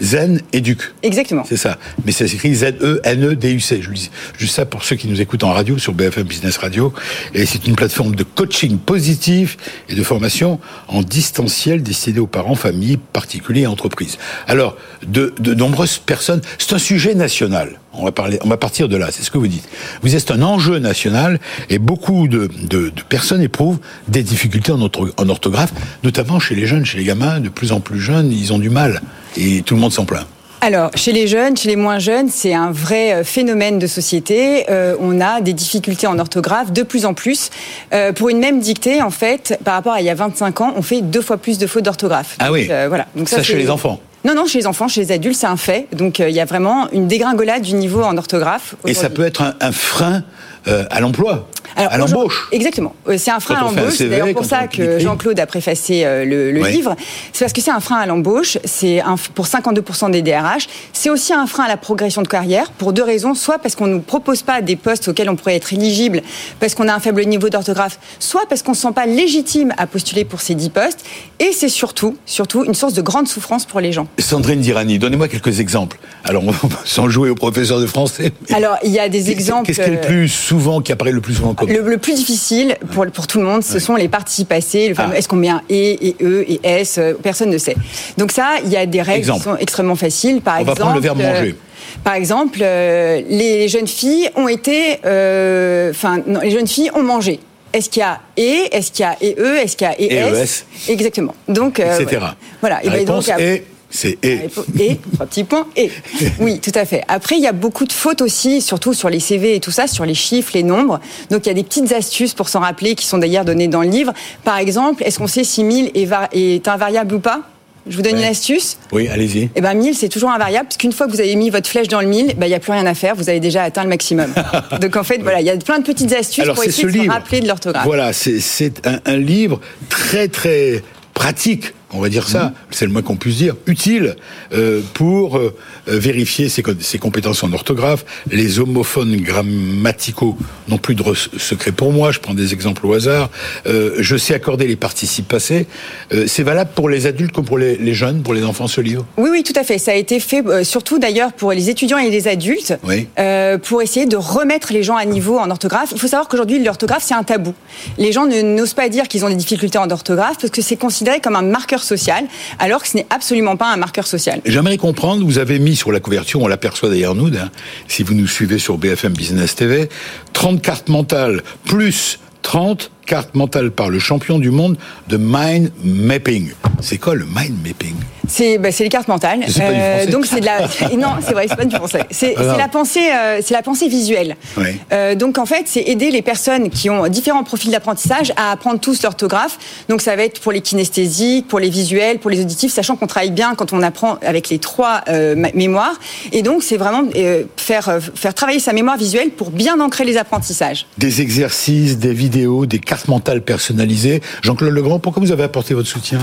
Zen 0.02 0.42
Educ. 0.52 0.94
Exactement. 1.02 1.44
C'est 1.48 1.58
ça. 1.58 1.78
Mais 2.06 2.12
c'est 2.12 2.25
écrit 2.25 2.54
Z-E-N-E-D-U-C. 2.56 3.82
Je 3.82 3.90
dis 3.92 4.12
juste 4.38 4.56
ça 4.56 4.66
pour 4.66 4.84
ceux 4.84 4.98
qui 4.98 5.08
nous 5.08 5.22
écoutent 5.22 5.44
en 5.44 5.54
radio, 5.54 5.78
sur 5.78 5.94
BFM 5.94 6.24
Business 6.24 6.58
Radio. 6.58 6.94
Et 7.34 7.46
c'est 7.46 7.66
une 7.66 7.75
plateforme 7.75 8.16
de 8.16 8.24
coaching 8.24 8.78
positif 8.80 9.58
et 9.88 9.96
de 9.96 10.04
formation 10.04 10.60
en 10.90 11.04
distanciel 11.04 11.84
destinée 11.84 12.20
aux 12.20 12.28
parents, 12.28 12.56
familles, 12.56 12.98
particuliers 12.98 13.62
et 13.62 13.68
entreprises. 13.68 14.18
Alors, 14.48 14.75
de, 15.08 15.34
de 15.40 15.54
nombreuses 15.54 16.00
personnes, 16.00 16.42
c'est 16.58 16.74
un 16.74 16.80
sujet 16.80 17.16
national. 17.16 17.80
On 17.93 18.05
va, 18.05 18.12
parler, 18.12 18.39
on 18.43 18.50
va 18.50 18.57
partir 18.57 18.89
de 18.89 18.97
là, 18.97 19.09
c'est 19.12 19.23
ce 19.23 19.31
que 19.31 19.38
vous 19.38 19.47
dites. 19.47 19.67
Vous 20.01 20.15
êtes 20.15 20.31
un 20.31 20.41
enjeu 20.41 20.79
national 20.79 21.39
et 21.69 21.77
beaucoup 21.77 22.27
de, 22.27 22.50
de, 22.69 22.89
de 22.89 23.01
personnes 23.07 23.41
éprouvent 23.41 23.79
des 24.07 24.23
difficultés 24.23 24.71
en, 24.71 24.81
en 24.81 25.29
orthographe, 25.29 25.73
notamment 26.03 26.39
chez 26.39 26.55
les 26.55 26.65
jeunes, 26.65 26.85
chez 26.85 26.97
les 26.97 27.03
gamins, 27.03 27.39
de 27.39 27.50
plus 27.50 27.71
en 27.71 27.79
plus 27.79 28.00
jeunes, 28.00 28.31
ils 28.31 28.51
ont 28.51 28.59
du 28.59 28.69
mal 28.69 29.01
et 29.38 29.62
tout 29.62 29.75
le 29.75 29.81
monde 29.81 29.93
s'en 29.93 30.05
plaint. 30.05 30.25
Alors, 30.62 30.91
chez 30.95 31.12
les 31.12 31.27
jeunes, 31.27 31.57
chez 31.57 31.67
les 31.67 31.75
moins 31.75 32.00
jeunes, 32.00 32.29
c'est 32.29 32.53
un 32.53 32.71
vrai 32.71 33.13
euh, 33.13 33.23
phénomène 33.25 33.79
de 33.79 33.88
société. 33.88 34.63
Euh, 34.69 34.95
on 35.01 35.19
a 35.19 35.41
des 35.41 35.51
difficultés 35.51 36.07
en 36.07 36.17
orthographe 36.17 36.71
de 36.71 36.83
plus 36.83 37.05
en 37.05 37.13
plus. 37.13 37.50
Euh, 37.93 38.13
pour 38.13 38.29
une 38.29 38.39
même 38.39 38.62
dictée, 38.62 39.01
en 39.01 39.09
fait, 39.09 39.59
par 39.65 39.73
rapport 39.73 39.91
à 39.91 40.00
il 40.00 40.05
y 40.05 40.09
a 40.09 40.15
25 40.15 40.62
ans, 40.62 40.73
on 40.77 40.81
fait 40.81 41.01
deux 41.01 41.21
fois 41.21 41.35
plus 41.35 41.57
de 41.57 41.67
fautes 41.67 41.83
d'orthographe. 41.83 42.38
Ah 42.39 42.50
oui. 42.50 42.67
Euh, 42.69 42.85
voilà. 42.88 43.07
Donc 43.13 43.27
ça, 43.27 43.38
ça 43.38 43.43
chez 43.43 43.57
les 43.57 43.69
enfants. 43.69 44.00
Non, 44.25 44.36
non, 44.36 44.46
chez 44.46 44.60
les 44.60 44.68
enfants, 44.68 44.88
chez 44.88 45.01
les 45.01 45.12
adultes, 45.12 45.36
c'est 45.36 45.48
un 45.48 45.58
fait. 45.58 45.88
Donc 45.92 46.20
il 46.20 46.30
y 46.30 46.39
a 46.39 46.46
vraiment 46.46 46.89
une 46.92 47.08
dégringolade 47.08 47.62
du 47.62 47.74
niveau 47.74 48.01
en 48.03 48.18
orthographe. 48.18 48.75
Et 48.86 48.94
ça 48.94 49.10
peut 49.10 49.25
être 49.25 49.42
un, 49.42 49.53
un 49.60 49.72
frein 49.72 50.18
euh, 50.18 50.22
à 50.65 51.00
l'emploi, 51.00 51.48
à 51.75 51.98
l'embauche. 51.98 52.48
Exactement. 52.51 52.96
Euh, 53.08 53.17
c'est 53.17 53.32
un 53.32 53.39
frein 53.39 53.55
à 53.55 53.62
l'embauche. 53.62 53.96
C'est 53.98 54.10
d'ailleurs 54.10 54.34
pour 54.34 54.46
ça 54.46 54.67
que 54.67 55.00
Jean-Claude 55.00 55.39
a 55.39 55.46
préfacé 55.46 56.03
euh, 56.03 56.25
le, 56.25 56.51
le 56.51 56.62
oui. 56.62 56.72
livre. 56.72 56.96
C'est 57.32 57.46
parce 57.46 57.53
que 57.53 57.62
c'est 57.62 57.72
un 57.72 57.79
frein 57.79 57.98
à 57.98 58.05
l'embauche. 58.05 58.58
C'est 58.63 59.01
pour 59.34 59.46
52% 59.46 60.12
des 60.12 60.22
DRH. 60.22 60.67
C'est 60.91 61.10
aussi 61.10 61.34
un 61.34 61.48
frein 61.48 61.65
à 61.65 61.67
la 61.67 61.77
progression 61.77 62.22
de 62.22 62.27
carrière 62.27 62.72
pour 62.72 62.93
deux 62.93 63.03
raisons. 63.03 63.34
Soit 63.34 63.60
parce 63.60 63.75
qu'on 63.75 63.88
ne 63.88 63.93
nous 63.93 64.01
propose 64.01 64.41
pas 64.43 64.62
des 64.62 64.75
postes 64.75 65.08
auxquels 65.08 65.29
on 65.29 65.36
pourrait 65.36 65.55
être 65.55 65.74
éligible 65.74 66.22
parce 66.60 66.75
qu'on 66.75 66.88
a 66.88 66.93
un 66.93 67.00
faible 67.00 67.24
niveau 67.25 67.50
d'orthographe, 67.50 68.00
soit 68.20 68.46
parce 68.48 68.62
qu'on 68.62 68.72
ne 68.72 68.75
se 68.77 68.82
sent 68.84 68.93
pas 68.93 69.05
légitime 69.05 69.74
à 69.77 69.88
postuler 69.88 70.25
pour 70.25 70.41
ces 70.41 70.55
10 70.55 70.70
postes. 70.70 71.05
Et 71.39 71.51
c'est 71.51 71.70
surtout, 71.70 72.17
surtout 72.25 72.63
une 72.63 72.74
source 72.74 72.93
de 72.93 73.01
grande 73.01 73.27
souffrance 73.27 73.65
pour 73.65 73.79
les 73.79 73.91
gens. 73.91 74.08
Sandrine 74.20 74.62
Dirani, 74.62 75.00
donnez-moi 75.00 75.27
quelques 75.27 75.60
exemples. 75.60 75.98
Alors, 76.24 76.43
sans 76.86 77.10
jouer 77.13 77.29
au 77.29 77.36
professeur 77.36 77.79
de 77.79 77.88
français. 77.88 78.32
Alors, 78.53 78.77
il 78.84 78.91
y 78.91 79.00
a 79.00 79.10
des 79.10 79.32
exemples. 79.32 79.67
Qu'est-ce 79.67 79.82
qui 79.82 79.89
est 79.89 79.96
le 79.96 80.01
plus 80.01 80.27
souvent, 80.53 80.81
qui 80.81 80.91
apparaît 80.91 81.12
le 81.12 81.22
plus 81.22 81.33
souvent 81.33 81.53
comme 81.55 81.67
le, 81.67 81.81
le, 81.81 81.98
plus 81.98 82.13
difficile 82.13 82.77
pour, 82.91 83.05
pour 83.07 83.25
tout 83.25 83.39
le 83.39 83.45
monde, 83.45 83.63
ce 83.63 83.74
ouais. 83.74 83.79
sont 83.79 83.95
les 83.95 84.07
participes 84.07 84.50
passés. 84.50 84.89
Le 84.89 84.93
fameux, 84.93 85.13
ah. 85.15 85.17
Est-ce 85.17 85.27
qu'on 85.27 85.36
met 85.36 85.50
un 85.50 85.62
E 85.69 85.98
et 86.00 86.15
E 86.22 86.45
et 86.48 86.60
S 86.63 87.00
Personne 87.24 87.50
ne 87.50 87.57
sait. 87.57 87.75
Donc 88.17 88.31
ça, 88.31 88.57
il 88.63 88.72
y 88.72 88.77
a 88.77 88.86
des 88.86 89.01
règles 89.01 89.19
exemple. 89.19 89.39
qui 89.39 89.43
sont 89.45 89.57
extrêmement 89.57 89.95
faciles. 89.95 90.41
Par 90.41 90.57
On 90.57 90.60
exemple, 90.60 90.77
va 90.77 90.86
prendre 90.86 90.95
le 90.95 91.01
verbe 91.01 91.17
manger. 91.17 91.50
Euh, 91.50 92.00
par 92.03 92.13
exemple, 92.13 92.60
euh, 92.62 93.22
les 93.27 93.67
jeunes 93.67 93.88
filles 93.88 94.29
ont 94.36 94.48
été, 94.48 94.98
enfin, 95.00 96.19
euh, 96.27 96.39
les 96.43 96.51
jeunes 96.51 96.67
filles 96.67 96.91
ont 96.93 97.03
mangé. 97.03 97.39
Est-ce 97.74 97.89
qu'il 97.89 98.01
y 98.01 98.03
a 98.03 98.19
E 98.38 98.67
Est-ce 98.72 98.91
qu'il 98.91 99.03
y 99.03 99.07
a 99.07 99.17
EE 99.19 99.63
Est-ce 99.63 99.75
qu'il 99.75 99.88
y 99.88 99.89
a 99.89 100.00
ES 100.00 100.43
EES. 100.43 100.91
Exactement. 100.91 101.33
Donc, 101.48 101.79
etc. 101.79 102.22
Voilà. 102.62 102.79
La 102.83 102.86
et 102.86 103.00
réponse 103.00 103.25
donc, 103.25 103.39
est 103.39 103.63
c'est 103.93 104.17
et. 104.23 104.39
Et, 104.79 105.00
trois 105.13 105.27
petits 105.27 105.43
points, 105.43 105.67
et. 105.77 105.91
Oui, 106.39 106.59
tout 106.59 106.71
à 106.73 106.83
fait. 106.83 107.03
Après, 107.07 107.38
il 107.38 107.43
y 107.43 107.47
a 107.47 107.51
beaucoup 107.51 107.85
de 107.85 107.93
fautes 107.93 108.21
aussi, 108.21 108.59
surtout 108.59 108.93
sur 108.93 109.09
les 109.09 109.19
CV 109.19 109.55
et 109.55 109.59
tout 109.59 109.71
ça, 109.71 109.85
sur 109.88 110.03
les 110.03 110.15
chiffres, 110.15 110.51
les 110.55 110.63
nombres. 110.63 111.00
Donc, 111.29 111.45
il 111.45 111.50
y 111.50 111.51
a 111.51 111.53
des 111.53 111.63
petites 111.63 111.91
astuces 111.91 112.33
pour 112.33 112.50
s'en 112.50 112.62
rappeler 112.62 112.95
qui 112.95 113.05
sont 113.05 113.19
d'ailleurs 113.19 113.45
données 113.45 113.67
dans 113.67 113.83
le 113.83 113.89
livre. 113.89 114.12
Par 114.43 114.57
exemple, 114.57 115.03
est-ce 115.03 115.19
qu'on 115.19 115.27
sait 115.27 115.43
si 115.43 115.63
1000 115.63 115.91
est, 115.93 116.09
est 116.33 116.67
un 116.67 116.77
variable 116.77 117.15
ou 117.15 117.19
pas? 117.19 117.41
Je 117.85 117.97
vous 117.97 118.01
donne 118.01 118.13
ouais. 118.13 118.21
une 118.21 118.27
astuce 118.27 118.77
Oui, 118.93 119.09
allez-y. 119.09 119.50
Eh 119.55 119.62
ben 119.62 119.73
1000, 119.73 119.93
c'est 119.93 120.07
toujours 120.07 120.31
invariable, 120.31 120.67
parce 120.67 120.77
qu'une 120.77 120.93
fois 120.93 121.05
que 121.05 121.12
vous 121.12 121.19
avez 121.19 121.35
mis 121.35 121.50
votre 121.50 121.69
flèche 121.69 121.89
dans 121.89 122.00
le 122.00 122.07
1000, 122.07 122.27
il 122.29 122.35
ben, 122.35 122.47
n'y 122.47 122.53
a 122.53 122.59
plus 122.59 122.71
rien 122.71 122.85
à 122.85 122.93
faire, 122.93 123.13
vous 123.13 123.29
avez 123.29 123.41
déjà 123.41 123.63
atteint 123.63 123.83
le 123.83 123.89
maximum. 123.89 124.33
Donc 124.81 124.95
en 124.95 125.03
fait, 125.03 125.17
voilà, 125.17 125.41
il 125.41 125.45
y 125.45 125.50
a 125.50 125.57
plein 125.57 125.79
de 125.79 125.83
petites 125.83 126.13
astuces 126.13 126.45
Alors, 126.45 126.55
pour 126.55 126.63
essayer 126.63 126.85
de 126.85 126.93
livre, 126.93 127.05
se 127.05 127.09
rappeler 127.12 127.41
de 127.41 127.47
l'orthographe. 127.47 127.85
Voilà, 127.85 128.13
c'est 128.13 128.88
un, 128.88 129.00
un 129.05 129.17
livre 129.17 129.59
très 129.89 130.29
très 130.29 130.81
pratique 131.13 131.73
on 131.93 132.00
va 132.00 132.09
dire 132.09 132.27
ça, 132.27 132.45
mmh. 132.45 132.53
c'est 132.71 132.85
le 132.85 132.91
moins 132.91 133.01
qu'on 133.01 133.15
puisse 133.15 133.38
dire, 133.38 133.55
utile 133.67 134.15
euh, 134.53 134.81
pour 134.93 135.38
euh, 135.38 135.53
vérifier 135.88 136.50
ses, 136.50 136.63
ses, 136.79 137.00
compétences 137.00 137.43
en 137.43 137.51
orthographe. 137.53 138.05
Les 138.31 138.59
homophones 138.59 139.15
grammaticaux 139.17 140.38
n'ont 140.67 140.77
plus 140.77 140.95
de 140.95 141.03
secret 141.38 141.71
pour 141.71 141.91
moi, 141.91 142.12
je 142.12 142.19
prends 142.19 142.33
des 142.33 142.53
exemples 142.53 142.85
au 142.85 142.93
hasard. 142.93 143.29
Euh, 143.67 143.95
je 144.00 144.15
sais 144.17 144.33
accorder 144.33 144.67
les 144.67 144.75
participes 144.75 145.27
passés. 145.27 145.67
Euh, 146.13 146.25
c'est 146.27 146.43
valable 146.43 146.71
pour 146.75 146.89
les 146.89 147.05
adultes 147.05 147.31
comme 147.31 147.45
pour 147.45 147.57
les, 147.57 147.75
les, 147.77 147.93
jeunes, 147.93 148.21
pour 148.21 148.33
les 148.33 148.43
enfants, 148.43 148.67
ce 148.67 148.81
livre 148.81 149.05
Oui, 149.17 149.29
oui, 149.31 149.43
tout 149.43 149.53
à 149.55 149.63
fait. 149.63 149.77
Ça 149.77 149.91
a 149.91 149.95
été 149.95 150.19
fait 150.19 150.45
euh, 150.45 150.63
surtout 150.63 151.00
d'ailleurs 151.00 151.33
pour 151.33 151.51
les 151.51 151.69
étudiants 151.69 151.97
et 151.97 152.09
les 152.09 152.27
adultes, 152.27 152.77
oui. 152.83 153.07
Euh, 153.19 153.57
pour 153.57 153.81
essayer 153.81 154.05
de 154.05 154.15
remettre 154.15 154.73
les 154.73 154.84
gens 154.84 154.95
à 154.95 155.06
niveau 155.06 155.38
en 155.38 155.49
orthographe. 155.49 155.89
Il 155.93 155.99
faut 155.99 156.08
savoir 156.08 156.27
qu'aujourd'hui, 156.27 156.63
l'orthographe, 156.63 157.03
c'est 157.06 157.13
un 157.13 157.23
tabou. 157.23 157.53
Les 157.97 158.12
gens 158.12 158.25
n'osent 158.25 158.73
pas 158.73 158.89
dire 158.89 159.08
qu'ils 159.08 159.25
ont 159.25 159.29
des 159.29 159.36
difficultés 159.36 159.77
en 159.77 159.89
orthographe 159.89 160.38
parce 160.39 160.51
que 160.51 160.62
c'est 160.62 160.77
considéré 160.77 161.19
comme 161.19 161.36
un 161.36 161.41
marqueur 161.41 161.83
social, 161.84 162.26
alors 162.60 162.82
que 162.82 162.88
ce 162.88 162.98
n'est 162.98 163.08
absolument 163.10 163.58
pas 163.58 163.72
un 163.72 163.78
marqueur 163.78 164.08
social. 164.08 164.41
J'aimerais 164.46 164.78
comprendre, 164.78 165.26
vous 165.26 165.38
avez 165.38 165.60
mis 165.60 165.76
sur 165.76 165.91
la 165.91 166.00
couverture, 166.00 166.41
on 166.41 166.48
l'aperçoit 166.48 166.89
d'ailleurs 166.89 167.15
nous, 167.15 167.28
hein, 167.28 167.50
si 167.88 168.04
vous 168.04 168.13
nous 168.13 168.28
suivez 168.28 168.60
sur 168.60 168.78
BFM 168.78 169.13
Business 169.13 169.56
TV, 169.56 169.89
30 170.34 170.62
cartes 170.62 170.89
mentales 170.89 171.41
plus 171.65 172.19
30 172.41 172.91
cartes 173.06 173.36
mentales 173.36 173.72
par 173.72 173.89
le 173.89 174.00
champion 174.00 174.38
du 174.38 174.52
monde 174.52 174.78
de 175.08 175.17
mind 175.17 175.72
mapping. 175.84 176.52
C'est 176.82 176.98
quoi 176.98 177.15
le 177.15 177.26
mind 177.26 177.58
mapping? 177.65 177.96
C'est 178.27 178.57
bah, 178.57 178.69
les 178.77 178.89
cartes 178.89 179.07
mentales. 179.07 179.41
Euh, 179.59 180.05
donc 180.07 180.25
c'est 180.25 180.39
de 180.39 180.45
la 180.45 180.62
non 180.97 181.15
c'est 181.21 181.33
vrai 181.33 181.45
c'est 181.47 181.55
pas 181.55 181.65
du 181.65 181.75
français. 181.75 182.05
C'est 182.12 182.36
la 182.36 182.67
pensée 182.67 183.12
euh, 183.12 183.39
c'est 183.43 183.53
la 183.53 183.62
pensée 183.62 183.88
visuelle. 183.88 184.36
Oui. 184.57 184.79
Euh, 184.91 185.15
donc 185.15 185.38
en 185.38 185.45
fait 185.45 185.63
c'est 185.65 185.81
aider 185.81 186.12
les 186.12 186.21
personnes 186.21 186.69
qui 186.69 186.89
ont 186.89 187.07
différents 187.07 187.43
profils 187.43 187.71
d'apprentissage 187.71 188.33
à 188.38 188.51
apprendre 188.51 188.79
tous 188.79 189.03
l'orthographe. 189.03 189.57
Donc 189.89 190.01
ça 190.01 190.15
va 190.15 190.23
être 190.23 190.41
pour 190.41 190.51
les 190.51 190.62
kinesthésiques, 190.62 191.47
pour 191.47 191.59
les 191.59 191.69
visuels, 191.69 192.19
pour 192.19 192.29
les 192.29 192.41
auditifs, 192.41 192.71
sachant 192.71 192.95
qu'on 192.95 193.07
travaille 193.07 193.31
bien 193.31 193.55
quand 193.55 193.73
on 193.73 193.81
apprend 193.81 194.17
avec 194.25 194.49
les 194.49 194.59
trois 194.59 195.01
euh, 195.09 195.36
mémoires. 195.53 195.99
Et 196.31 196.41
donc 196.41 196.63
c'est 196.63 196.77
vraiment 196.77 197.03
euh, 197.15 197.43
faire 197.57 197.99
faire 198.15 198.33
travailler 198.33 198.59
sa 198.59 198.73
mémoire 198.73 198.97
visuelle 198.97 199.31
pour 199.31 199.51
bien 199.51 199.79
ancrer 199.79 200.05
les 200.05 200.17
apprentissages. 200.17 200.86
Des 200.97 201.21
exercices, 201.21 201.97
des 201.97 202.13
vidéos, 202.13 202.65
des 202.65 202.79
cartes 202.79 203.07
mentales 203.07 203.41
personnalisées. 203.41 204.21
Jean-Claude 204.41 204.73
Legrand, 204.73 204.99
pourquoi 204.99 205.21
vous 205.21 205.31
avez 205.31 205.43
apporté 205.43 205.73
votre 205.73 205.88
soutien 205.88 206.19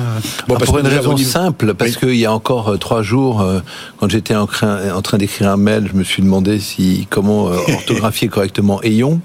bon, 0.48 0.56
ah, 0.58 0.64
Pour 0.64 0.78
une 0.78 0.86
raison 0.86 1.16
simple, 1.16 1.74
parce 1.74 1.89
oui. 1.96 2.08
qu'il 2.08 2.16
y 2.16 2.26
a 2.26 2.32
encore 2.32 2.68
euh, 2.68 2.76
trois 2.76 3.02
jours, 3.02 3.40
euh, 3.40 3.60
quand 3.98 4.10
j'étais 4.10 4.34
en, 4.34 4.46
train 4.46 5.18
d'écrire 5.18 5.50
un 5.50 5.56
mail, 5.56 5.88
je 5.90 5.96
me 5.96 6.04
suis 6.04 6.22
demandé 6.22 6.58
si 6.58 7.06
comment 7.10 7.48
euh, 7.48 7.56
orthographier 7.74 8.28
correctement 8.28 8.82
ayons. 8.82 9.20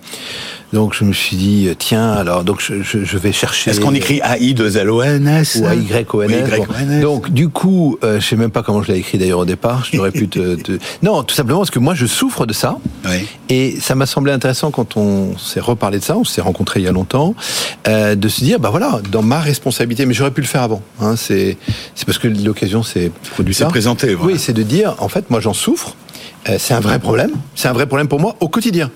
Donc 0.73 0.93
je 0.93 1.03
me 1.03 1.13
suis 1.13 1.37
dit 1.37 1.69
tiens 1.77 2.11
alors 2.11 2.43
donc 2.43 2.61
je, 2.61 2.81
je, 2.81 3.03
je 3.03 3.17
vais 3.17 3.31
chercher. 3.31 3.71
Est-ce 3.71 3.79
qu'on 3.79 3.93
écrit 3.93 4.21
A 4.21 4.37
I 4.37 4.53
2 4.53 4.77
L 4.77 4.89
O 4.89 5.01
N 5.01 5.27
S 5.27 5.59
ou 5.61 5.65
A 5.65 5.75
Y 5.75 6.07
O 6.13 6.21
N 6.21 6.31
S, 6.31 6.59
bon. 6.59 6.99
Donc 7.01 7.31
du 7.31 7.49
coup 7.49 7.97
euh, 8.03 8.19
je 8.19 8.25
sais 8.27 8.35
même 8.35 8.51
pas 8.51 8.63
comment 8.63 8.81
je 8.81 8.91
l'ai 8.91 8.99
écrit 8.99 9.17
d'ailleurs 9.17 9.39
au 9.39 9.45
départ. 9.45 9.87
J'aurais 9.91 10.11
pu 10.11 10.27
te, 10.27 10.55
te, 10.55 10.73
non 11.03 11.23
tout 11.23 11.35
simplement 11.35 11.59
parce 11.59 11.71
que 11.71 11.79
moi 11.79 11.93
je 11.93 12.05
souffre 12.05 12.45
de 12.45 12.53
ça 12.53 12.77
oui. 13.05 13.27
et 13.49 13.77
ça 13.79 13.95
m'a 13.95 14.05
semblé 14.05 14.31
intéressant 14.31 14.71
quand 14.71 14.97
on 14.97 15.37
s'est 15.37 15.59
reparlé 15.59 15.99
de 15.99 16.03
ça, 16.03 16.17
on 16.17 16.23
s'est 16.23 16.41
rencontré 16.41 16.79
il 16.79 16.83
y 16.83 16.87
a 16.87 16.91
longtemps, 16.91 17.35
euh, 17.87 18.15
de 18.15 18.27
se 18.27 18.41
dire 18.43 18.59
bah 18.59 18.69
voilà 18.69 18.99
dans 19.11 19.23
ma 19.23 19.39
responsabilité 19.39 20.05
mais 20.05 20.13
j'aurais 20.13 20.31
pu 20.31 20.41
le 20.41 20.47
faire 20.47 20.63
avant. 20.63 20.81
Hein, 20.99 21.15
c'est 21.15 21.57
c'est 21.93 22.05
parce 22.05 22.17
que 22.17 22.27
l'occasion 22.27 22.83
s'est 22.83 23.11
produite. 23.31 23.57
C'est 23.57 23.65
présenté. 23.65 24.13
Voilà. 24.15 24.33
Oui 24.33 24.39
c'est 24.39 24.53
de 24.53 24.63
dire 24.63 24.95
en 24.99 25.09
fait 25.09 25.29
moi 25.29 25.39
j'en 25.39 25.53
souffre 25.53 25.95
euh, 25.95 26.04
c'est 26.57 26.73
un 26.73 26.79
vrai 26.79 26.99
problème. 26.99 27.31
C'est 27.55 27.67
un 27.67 27.73
vrai 27.73 27.87
problème 27.87 28.07
pour 28.07 28.19
moi 28.19 28.35
au 28.39 28.49
quotidien. 28.49 28.91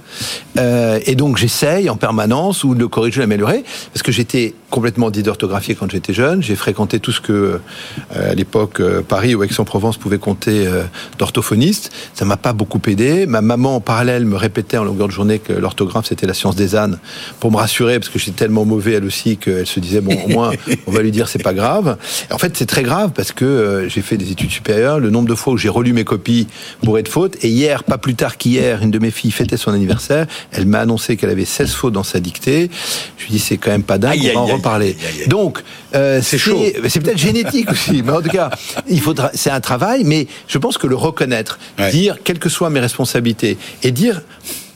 Euh, 0.58 1.00
et 1.06 1.16
donc 1.16 1.38
j'essaye 1.38 1.90
en 1.90 1.96
permanence 1.96 2.64
ou 2.64 2.76
de 2.76 2.80
le 2.80 2.88
corriger, 2.88 3.22
l'améliorer, 3.22 3.64
parce 3.94 4.04
que 4.04 4.12
j'étais 4.12 4.54
complètement 4.70 5.10
dit 5.10 5.24
d'orthographier 5.24 5.76
quand 5.76 5.90
j'étais 5.90 6.14
jeune. 6.14 6.44
J'ai 6.44 6.56
fréquenté 6.56 7.00
tout 7.00 7.12
ce 7.12 7.22
que 7.22 7.34
euh, 7.34 8.32
à 8.32 8.36
l'époque 8.36 8.80
euh, 8.80 9.02
Paris 9.02 9.36
ou 9.36 9.44
Aix-en-Provence 9.44 9.98
pouvait 9.98 10.18
compter 10.18 10.68
euh, 10.68 10.84
d'orthophonistes. 11.18 11.92
Ça 12.14 12.26
m'a 12.26 12.38
pas 12.38 12.54
beaucoup 12.54 12.80
aidé. 12.88 13.26
Ma 13.26 13.42
maman 13.42 13.76
en 13.76 13.80
parallèle 13.80 14.26
me 14.26 14.36
répétait 14.36 14.78
en 14.78 14.84
longueur 14.84 15.08
de 15.08 15.14
journée 15.14 15.40
que 15.40 15.54
l'orthographe 15.54 16.08
c'était 16.08 16.28
la 16.28 16.34
science 16.34 16.56
des 16.56 16.76
ânes 16.76 17.00
pour 17.40 17.52
me 17.52 17.58
rassurer 17.58 18.00
parce 18.00 18.10
que 18.10 18.20
j'étais 18.20 18.40
tellement 18.40 18.66
mauvais 18.66 18.94
elle 18.94 19.06
aussi 19.06 19.38
qu'elle 19.38 19.68
se 19.68 19.80
disait 19.80 20.02
bon 20.02 20.16
au 20.26 20.30
moins 20.30 20.52
on 20.88 20.92
va 20.92 21.02
lui 21.02 21.12
dire 21.12 21.28
c'est 21.28 21.44
pas 21.44 21.54
grave. 21.54 21.98
Et 22.30 22.34
en 22.34 22.38
fait 22.38 22.56
c'est 22.56 22.68
très 22.68 22.84
grave 22.84 23.12
parce 23.16 23.32
que 23.32 23.46
euh, 23.46 23.90
j'ai 23.90 24.02
fait 24.02 24.18
des 24.18 24.32
études 24.32 24.52
supérieures. 24.52 25.00
Le 25.00 25.10
nombre 25.10 25.28
de 25.28 25.36
fois 25.36 25.54
où 25.54 25.58
j'ai 25.58 25.70
relu 25.70 25.94
mes 25.94 26.04
copies 26.04 26.48
bourrées 26.84 27.04
de 27.04 27.08
fautes 27.20 27.44
et 27.44 27.50
hier 27.50 27.84
pas 27.84 27.98
plus 27.98 28.16
tard 28.16 28.38
qu'hier 28.38 28.82
une 28.82 28.92
de 28.92 29.00
mes 29.00 29.12
filles 29.12 29.32
fêtait 29.32 29.58
son 29.58 29.72
anniversaire. 29.72 30.26
Elle 30.52 30.66
m'a 30.66 30.80
annoncé 30.80 31.18
qu'elle 31.18 31.30
avait 31.30 31.46
16 31.46 31.74
fautes 31.74 31.94
dans 31.94 32.04
sa 32.04 32.20
dictée. 32.20 32.70
Je 33.18 33.26
lui 33.26 33.32
dis 33.32 33.40
c'est 33.40 33.58
quand 33.58 33.72
même 33.72 33.84
pas 33.84 33.98
dingue. 33.98 34.20
Aïe, 34.20 34.32
on 34.36 34.46
va 34.46 34.54
en 34.54 34.56
reparler. 34.58 34.96
Donc, 35.28 35.60
euh, 35.96 36.22
c'est 36.22 36.38
chaud. 36.38 36.64
C'est 36.88 37.02
peut-être 37.02 37.18
génétique 37.18 37.72
aussi, 37.72 38.02
mais 38.04 38.12
en 38.12 38.22
tout 38.22 38.30
cas, 38.30 38.50
il 38.88 39.02
faudra. 39.02 39.32
C'est 39.34 39.52
un 39.52 39.60
travail, 39.60 40.04
mais 40.06 40.28
je 40.48 40.58
pense 40.58 40.78
que 40.78 40.88
le 40.88 40.96
reconnaître, 40.96 41.60
ouais. 41.78 41.92
dire 41.92 42.18
quelles 42.24 42.40
que 42.40 42.50
soient 42.50 42.70
mes 42.70 42.80
responsabilités, 42.80 43.58
et 43.84 43.92
dire, 43.92 44.22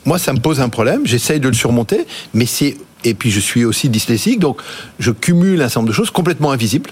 moi, 0.04 0.18
ça 0.18 0.32
me 0.32 0.40
pose 0.40 0.60
un 0.60 0.68
problème, 0.68 1.06
j'essaye 1.06 1.40
de 1.40 1.48
le 1.48 1.54
surmonter, 1.54 2.06
mais 2.34 2.46
c'est 2.46 2.76
et 3.04 3.14
puis 3.14 3.30
je 3.30 3.40
suis 3.40 3.64
aussi 3.64 3.88
dyslexique, 3.88 4.40
donc 4.40 4.60
je 4.98 5.10
cumule 5.10 5.60
un 5.60 5.68
certain 5.68 5.80
nombre 5.80 5.90
de 5.90 5.94
choses 5.94 6.10
complètement 6.10 6.52
invisibles. 6.52 6.90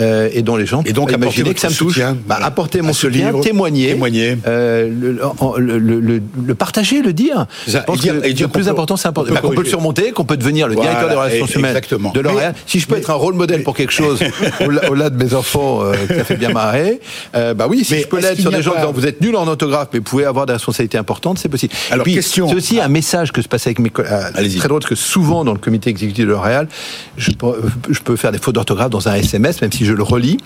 Euh, 0.00 0.28
et 0.32 0.42
dont 0.42 0.54
les 0.54 0.66
gens 0.66 0.82
et 0.86 0.92
donc 0.92 1.10
imaginer 1.10 1.54
que 1.54 1.60
ça 1.60 1.70
me 1.70 1.74
touche. 1.74 2.00
Bah, 2.26 2.38
apporter 2.40 2.82
mon 2.82 2.92
soutien, 2.92 3.32
témoigner, 3.40 3.88
témoigner. 3.88 4.38
Euh, 4.46 4.88
le, 4.88 5.18
le, 5.58 5.98
le, 6.00 6.22
le, 6.44 6.54
partager, 6.54 7.02
le 7.02 7.12
dire. 7.12 7.46
Que 7.66 8.42
le 8.42 8.46
plus 8.46 8.68
important, 8.68 8.96
c'est 8.96 9.08
important. 9.08 9.34
Qu'on 9.34 9.50
peut, 9.50 9.62
le 9.62 9.68
surmonter, 9.68 10.12
qu'on 10.12 10.24
peut 10.24 10.36
devenir 10.36 10.68
le 10.68 10.76
directeur 10.76 11.08
des 11.08 11.14
relations 11.16 11.46
humaines 11.46 11.80
de 12.14 12.20
L'Oréal. 12.20 12.54
Si 12.66 12.78
je 12.78 12.86
peux 12.86 12.96
être 12.96 13.10
un 13.10 13.14
rôle 13.14 13.34
modèle 13.34 13.64
pour 13.64 13.74
quelque 13.74 13.92
chose, 13.92 14.20
au-delà 14.60 15.10
de 15.10 15.22
mes 15.22 15.34
enfants, 15.34 15.82
euh, 15.82 15.94
ça 16.08 16.24
fait 16.24 16.36
bien 16.36 16.50
marrer. 16.50 17.00
Bah 17.32 17.66
oui, 17.68 17.84
si 17.84 18.00
je 18.00 18.06
peux 18.06 18.20
l'être 18.20 18.40
sur 18.40 18.52
des 18.52 18.62
gens 18.62 18.74
dont 18.80 18.92
vous 18.92 19.06
êtes 19.06 19.20
nul 19.20 19.34
en 19.36 19.48
orthographe, 19.48 19.88
mais 19.92 19.98
vous 19.98 20.04
pouvez 20.04 20.24
avoir 20.24 20.46
des 20.46 20.52
responsabilités 20.52 20.98
importantes, 20.98 21.38
c'est 21.38 21.48
possible. 21.48 21.72
Alors, 21.90 22.06
question. 22.06 22.48
C'est 22.48 22.54
aussi 22.54 22.80
un 22.80 22.88
message 22.88 23.32
que 23.32 23.42
se 23.42 23.48
passe 23.48 23.66
avec 23.66 23.78
mes 23.80 23.90
collègues. 23.90 24.10
Très 24.58 24.68
drôle 24.68 24.84
que 24.84 24.94
souvent 24.94 25.44
dans 25.44 25.52
le 25.52 25.58
comité 25.58 25.90
exécutif 25.90 26.24
de 26.24 26.30
L'Oréal, 26.30 26.68
je 27.16 27.30
peux 27.32 28.16
faire 28.16 28.32
des 28.32 28.38
fautes 28.38 28.54
d'orthographe 28.54 28.90
dans 28.90 29.08
un 29.08 29.14
SMS, 29.14 29.60
si 29.72 29.84
je 29.84 29.92
le 29.92 30.02
relis 30.02 30.38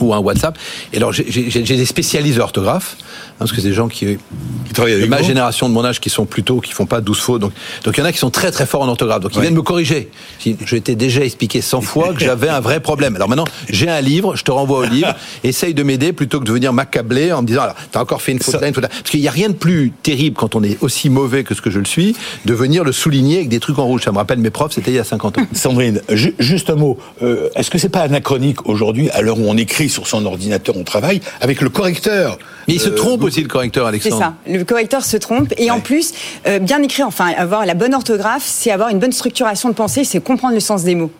ou 0.00 0.14
un 0.14 0.18
WhatsApp. 0.18 0.58
Et 0.92 0.96
alors, 0.96 1.12
j'ai 1.12 1.22
des 1.62 1.84
spécialistes 1.84 2.38
d'orthographe, 2.38 2.96
hein, 3.00 3.34
parce 3.38 3.52
que 3.52 3.60
c'est 3.60 3.68
des 3.68 3.74
gens 3.74 3.88
qui, 3.88 4.18
qui 4.66 4.72
travaillent 4.72 4.94
avec 4.94 5.08
ma 5.08 5.22
génération 5.22 5.68
de 5.68 5.74
mon 5.74 5.84
âge, 5.84 6.00
qui 6.00 6.10
sont 6.10 6.26
plutôt, 6.26 6.60
qui 6.60 6.72
font 6.72 6.86
pas 6.86 7.00
12 7.00 7.18
fautes. 7.18 7.40
Donc, 7.40 7.52
donc 7.84 7.96
il 7.96 8.00
y 8.00 8.02
en 8.02 8.06
a 8.06 8.12
qui 8.12 8.18
sont 8.18 8.30
très 8.30 8.50
très 8.50 8.66
forts 8.66 8.82
en 8.82 8.88
orthographe. 8.88 9.20
Donc, 9.20 9.34
ils 9.34 9.40
viennent 9.40 9.54
me 9.54 9.62
corriger. 9.62 10.10
Je 10.44 10.76
t'ai 10.76 10.94
déjà 10.94 11.22
expliqué 11.22 11.60
100 11.60 11.80
fois 11.80 12.14
que 12.14 12.20
j'avais 12.20 12.48
un 12.48 12.60
vrai 12.60 12.80
problème. 12.80 13.16
Alors 13.16 13.28
maintenant, 13.28 13.46
j'ai 13.68 13.88
un 13.88 14.00
livre, 14.00 14.36
je 14.36 14.44
te 14.44 14.50
renvoie 14.50 14.80
au 14.80 14.84
livre, 14.84 15.14
essaye 15.44 15.74
de 15.74 15.82
m'aider 15.82 16.12
plutôt 16.12 16.40
que 16.40 16.44
de 16.44 16.52
venir 16.52 16.72
m'accabler 16.72 17.32
en 17.32 17.42
me 17.42 17.46
disant, 17.46 17.62
alors, 17.62 17.76
t'as 17.92 18.00
encore 18.00 18.22
fait 18.22 18.32
une 18.32 18.40
faute 18.40 18.60
là, 18.60 18.68
une 18.68 18.74
faute 18.74 18.84
là. 18.84 18.88
Parce 18.88 19.10
qu'il 19.10 19.20
n'y 19.20 19.28
a 19.28 19.32
rien 19.32 19.48
de 19.48 19.54
plus 19.54 19.92
terrible 20.02 20.36
quand 20.36 20.54
on 20.54 20.62
est 20.62 20.78
aussi 20.82 21.10
mauvais 21.10 21.44
que 21.44 21.54
ce 21.54 21.60
que 21.60 21.70
je 21.70 21.78
le 21.78 21.84
suis, 21.84 22.16
de 22.44 22.54
venir 22.54 22.84
le 22.84 22.92
souligner 22.92 23.36
avec 23.38 23.48
des 23.48 23.60
trucs 23.60 23.78
en 23.78 23.84
rouge. 23.84 24.02
Ça 24.02 24.12
me 24.12 24.16
rappelle 24.16 24.38
mes 24.38 24.50
profs, 24.50 24.72
c'était 24.72 24.90
il 24.90 24.96
y 24.96 24.98
a 24.98 25.04
50 25.04 25.38
ans. 25.38 25.46
Sandrine, 25.52 26.00
juste 26.38 26.70
un 26.70 26.76
mot. 26.76 26.98
Euh, 27.22 27.48
est-ce 27.54 27.70
que 27.70 27.78
c'est 27.78 27.88
pas 27.88 28.00
anachronique 28.00 28.66
aujourd'hui, 28.66 29.10
à 29.10 29.20
l'heure 29.20 29.38
où 29.38 29.44
on 29.48 29.56
écrit 29.56 29.88
sur 29.90 30.06
son 30.06 30.24
ordinateur, 30.24 30.76
on 30.76 30.84
travaille 30.84 31.20
avec 31.40 31.60
le 31.60 31.68
correcteur. 31.68 32.38
Mais 32.68 32.74
il 32.74 32.80
se 32.80 32.88
euh, 32.88 32.94
trompe 32.94 33.22
aussi 33.22 33.42
le 33.42 33.48
correcteur, 33.48 33.86
Alexandre. 33.86 34.34
C'est 34.46 34.52
ça. 34.52 34.58
Le 34.58 34.64
correcteur 34.64 35.04
se 35.04 35.16
trompe 35.16 35.52
et 35.58 35.70
en 35.70 35.80
plus, 35.80 36.12
euh, 36.46 36.58
bien 36.58 36.82
écrire, 36.82 37.06
enfin 37.06 37.32
avoir 37.36 37.66
la 37.66 37.74
bonne 37.74 37.94
orthographe, 37.94 38.44
c'est 38.46 38.70
avoir 38.70 38.88
une 38.88 38.98
bonne 38.98 39.12
structuration 39.12 39.68
de 39.68 39.74
pensée, 39.74 40.04
c'est 40.04 40.20
comprendre 40.20 40.54
le 40.54 40.60
sens 40.60 40.84
des 40.84 40.94
mots. 40.94 41.10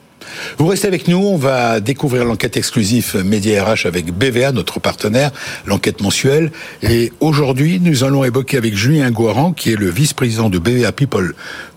Vous 0.59 0.67
restez 0.67 0.87
avec 0.87 1.09
nous, 1.09 1.19
on 1.19 1.37
va 1.37 1.81
découvrir 1.81 2.25
l'enquête 2.25 2.57
exclusive 2.57 3.23
Média 3.25 3.65
RH 3.65 3.87
avec 3.87 4.13
BVA, 4.13 4.53
notre 4.53 4.81
partenaire, 4.81 5.31
l'enquête 5.67 6.03
mensuelle. 6.03 6.53
Et 6.83 7.13
aujourd'hui, 7.21 7.81
nous 7.81 8.05
allons 8.05 8.25
évoquer 8.25 8.59
avec 8.59 8.75
Julien 8.75 9.11
Guaran, 9.11 9.53
qui 9.53 9.73
est 9.73 9.77
le 9.77 9.91
vice-président 9.91 10.51
de 10.51 10.59
BVA 10.59 10.93
People 10.93 11.35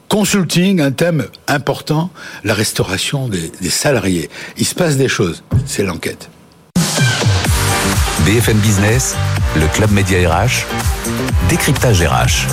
Consulting, 0.10 0.80
un 0.80 0.92
thème 0.92 1.26
important, 1.48 2.12
la 2.44 2.54
restauration 2.54 3.28
des, 3.30 3.52
des 3.62 3.70
salariés. 3.70 4.30
Il 4.58 4.66
se 4.66 4.76
passe 4.76 4.96
des 4.96 5.08
choses, 5.08 5.44
c'est 5.66 5.84
l'enquête. 5.84 6.30
BFM 8.26 8.58
Business, 8.60 9.18
le 9.58 9.68
Club 9.68 9.92
Média 9.92 10.18
RH, 10.30 10.66
décryptage 11.50 12.02
RH. 12.02 12.48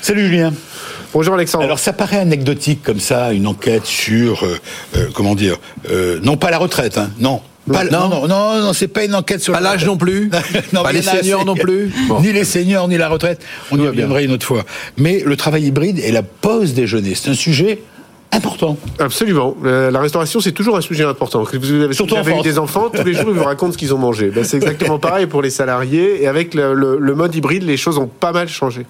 Salut 0.00 0.28
Julien. 0.28 0.52
Bonjour 1.12 1.34
Alexandre. 1.34 1.64
Alors 1.64 1.80
ça 1.80 1.92
paraît 1.92 2.18
anecdotique 2.18 2.80
comme 2.84 3.00
ça, 3.00 3.32
une 3.32 3.48
enquête 3.48 3.84
sur, 3.84 4.44
euh, 4.44 4.60
euh, 4.96 5.08
comment 5.12 5.34
dire, 5.34 5.56
euh, 5.90 6.20
non 6.22 6.36
pas 6.36 6.52
la 6.52 6.58
retraite, 6.58 6.98
hein, 6.98 7.10
non, 7.18 7.40
non. 7.66 7.80
non, 7.90 8.28
non, 8.28 8.60
non, 8.60 8.72
c'est 8.72 8.86
pas 8.86 9.04
une 9.04 9.16
enquête 9.16 9.42
sur 9.42 9.58
l'âge 9.58 9.84
non 9.86 9.96
plus. 9.96 10.30
non, 10.72 10.84
pas 10.84 10.92
les 10.92 11.02
seniors 11.02 11.44
non 11.44 11.56
plus. 11.56 11.92
Ni 12.20 12.32
les 12.32 12.44
seniors, 12.44 12.86
ni 12.86 12.96
la 12.96 13.08
retraite. 13.08 13.42
On 13.72 13.78
y 13.78 13.86
reviendra 13.86 14.22
une 14.22 14.30
autre 14.30 14.46
fois. 14.46 14.64
Mais 14.98 15.20
le 15.26 15.36
travail 15.36 15.64
hybride 15.64 15.98
et 15.98 16.12
la 16.12 16.22
pause 16.22 16.74
déjeuner, 16.74 17.16
c'est 17.16 17.30
un 17.30 17.34
sujet 17.34 17.80
important. 18.34 18.76
Absolument. 18.98 19.56
Euh, 19.64 19.90
la 19.90 20.00
restauration, 20.00 20.40
c'est 20.40 20.52
toujours 20.52 20.76
un 20.76 20.80
sujet 20.80 21.04
important. 21.04 21.44
Vous 21.44 21.72
avez, 21.72 21.94
Surtout 21.94 22.16
avec 22.16 22.42
des 22.42 22.58
enfants, 22.58 22.90
tous 22.90 23.04
les 23.04 23.14
jours, 23.14 23.28
ils 23.28 23.36
vous 23.36 23.44
racontent 23.44 23.72
ce 23.72 23.78
qu'ils 23.78 23.94
ont 23.94 23.98
mangé. 23.98 24.30
Ben, 24.30 24.44
c'est 24.44 24.56
exactement 24.56 24.98
pareil 24.98 25.26
pour 25.26 25.42
les 25.42 25.50
salariés. 25.50 26.22
Et 26.22 26.26
avec 26.26 26.54
le, 26.54 27.14
mode 27.14 27.34
hybride, 27.34 27.62
les 27.62 27.76
choses 27.76 27.98
ont 27.98 28.08
pas 28.08 28.32
mal 28.32 28.48
changé. 28.48 28.86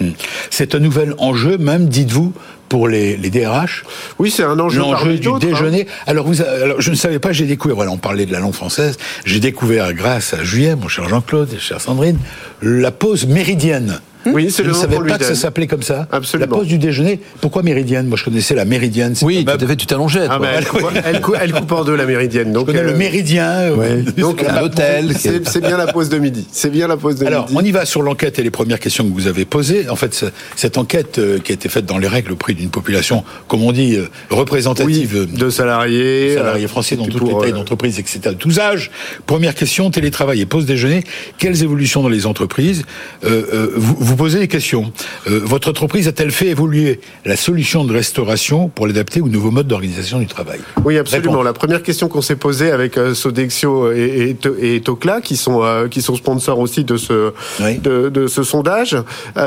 Hmm. 0.00 0.10
C'est 0.50 0.74
un 0.74 0.78
nouvel 0.78 1.14
enjeu, 1.18 1.58
même, 1.58 1.88
dites-vous, 1.88 2.32
pour 2.68 2.88
les, 2.88 3.16
DRH. 3.16 3.84
Oui, 4.18 4.30
c'est 4.30 4.44
un 4.44 4.58
enjeu. 4.58 4.80
L'enjeu 4.80 5.18
du 5.18 5.28
hein. 5.28 5.38
déjeuner. 5.40 5.86
Alors, 6.06 6.26
vous, 6.26 6.40
alors, 6.42 6.80
je 6.80 6.90
ne 6.90 6.96
savais 6.96 7.18
pas, 7.18 7.32
j'ai 7.32 7.46
découvert, 7.46 7.76
voilà, 7.76 7.90
on 7.90 7.96
parlait 7.96 8.26
de 8.26 8.32
la 8.32 8.40
langue 8.40 8.54
française, 8.54 8.96
j'ai 9.24 9.40
découvert, 9.40 9.92
grâce 9.94 10.34
à 10.34 10.44
Julien, 10.44 10.76
mon 10.76 10.88
cher 10.88 11.08
Jean-Claude 11.08 11.56
chère 11.58 11.80
Sandrine, 11.80 12.18
la 12.62 12.92
pause 12.92 13.26
méridienne. 13.26 14.00
Hmm 14.28 14.34
oui, 14.34 14.50
c'est 14.50 14.64
Je 14.64 14.70
ne 14.70 14.74
savais 14.74 14.96
pas 14.96 15.18
que 15.18 15.24
ça 15.24 15.34
s'appelait 15.34 15.66
comme 15.66 15.82
ça. 15.82 16.06
Absolument. 16.10 16.50
La 16.50 16.58
pause 16.58 16.66
du 16.66 16.78
déjeuner. 16.78 17.20
Pourquoi 17.40 17.62
méridienne? 17.62 18.06
Moi, 18.06 18.16
je 18.16 18.24
connaissais 18.24 18.54
la 18.54 18.64
méridienne. 18.64 19.14
Oui, 19.22 19.44
tout 19.44 19.50
à 19.50 19.66
fait, 19.66 19.76
tu 19.76 19.86
t'allongeais. 19.86 20.26
Ah 20.28 20.38
ben, 20.38 20.48
elle, 20.56 20.66
coupe, 20.66 20.80
elle, 21.40 21.52
coupe, 21.52 21.72
en 21.72 21.84
deux 21.84 21.96
la 21.96 22.06
méridienne. 22.06 22.52
Donc, 22.52 22.66
je 22.66 22.72
connais 22.72 22.84
le 22.84 22.94
euh, 22.94 22.98
méridien. 22.98 23.50
Euh, 23.50 24.02
donc, 24.16 24.42
l'hôtel. 24.42 25.14
C'est 25.16 25.60
bien 25.60 25.76
la 25.76 25.86
pause 25.86 26.08
de 26.08 26.18
midi. 26.18 26.46
C'est 26.50 26.70
bien 26.70 26.88
la 26.88 26.96
pause 26.96 27.16
de 27.16 27.26
Alors, 27.26 27.46
on 27.54 27.64
y 27.64 27.70
va 27.70 27.84
sur 27.84 28.02
l'enquête 28.02 28.38
et 28.38 28.42
les 28.42 28.50
premières 28.50 28.80
questions 28.80 29.08
que 29.08 29.12
vous 29.12 29.26
avez 29.26 29.44
posées. 29.44 29.88
En 29.88 29.96
fait, 29.96 30.24
cette 30.56 30.78
enquête 30.78 31.18
euh, 31.18 31.38
qui 31.38 31.52
a 31.52 31.54
été 31.54 31.68
faite 31.68 31.86
dans 31.86 31.98
les 31.98 32.08
règles 32.08 32.32
au 32.32 32.36
prix 32.36 32.54
d'une 32.54 32.70
population, 32.70 33.24
comme 33.48 33.62
on 33.62 33.72
dit, 33.72 33.98
représentative 34.30 35.28
de 35.32 35.50
salariés, 35.50 36.34
salariés 36.34 36.68
français 36.68 36.96
dans 36.96 37.06
toutes 37.06 37.28
les 37.28 37.38
tailles 37.38 37.52
d'entreprise, 37.52 37.98
etc. 37.98 38.20
De 38.26 38.32
tous 38.32 38.58
âges. 38.58 38.90
Première 39.26 39.54
question 39.54 39.90
télétravail 39.90 40.40
et 40.40 40.46
pause 40.46 40.66
déjeuner. 40.66 41.04
Quelles 41.38 41.62
évolutions 41.62 42.02
dans 42.02 42.08
les 42.08 42.26
entreprises? 42.26 42.84
Vous, 43.22 43.96
vous 43.98 44.16
posez 44.18 44.40
des 44.40 44.48
questions. 44.48 44.92
Euh, 45.28 45.40
votre 45.42 45.70
entreprise 45.70 46.08
a-t-elle 46.08 46.32
fait 46.32 46.48
évoluer 46.48 47.00
la 47.24 47.36
solution 47.36 47.84
de 47.84 47.92
restauration 47.92 48.68
pour 48.68 48.86
l'adapter 48.86 49.20
aux 49.20 49.28
nouveaux 49.28 49.52
modes 49.52 49.68
d'organisation 49.68 50.18
du 50.18 50.26
travail? 50.26 50.58
Oui, 50.84 50.98
absolument. 50.98 51.42
La 51.42 51.52
première 51.52 51.82
question 51.82 52.08
qu'on 52.08 52.20
s'est 52.20 52.36
posée 52.36 52.72
avec 52.72 52.98
euh, 52.98 53.14
Sodexio 53.14 53.92
et, 53.92 54.36
et, 54.60 54.80
Tocla, 54.80 55.20
qui 55.20 55.36
sont 55.36 55.62
euh, 55.62 55.86
qui 55.86 56.02
sont 56.02 56.16
sponsors 56.16 56.58
aussi 56.58 56.82
de 56.84 56.96
ce 56.96 57.32
de, 57.60 58.26
ce 58.26 58.42
sondage, 58.42 58.96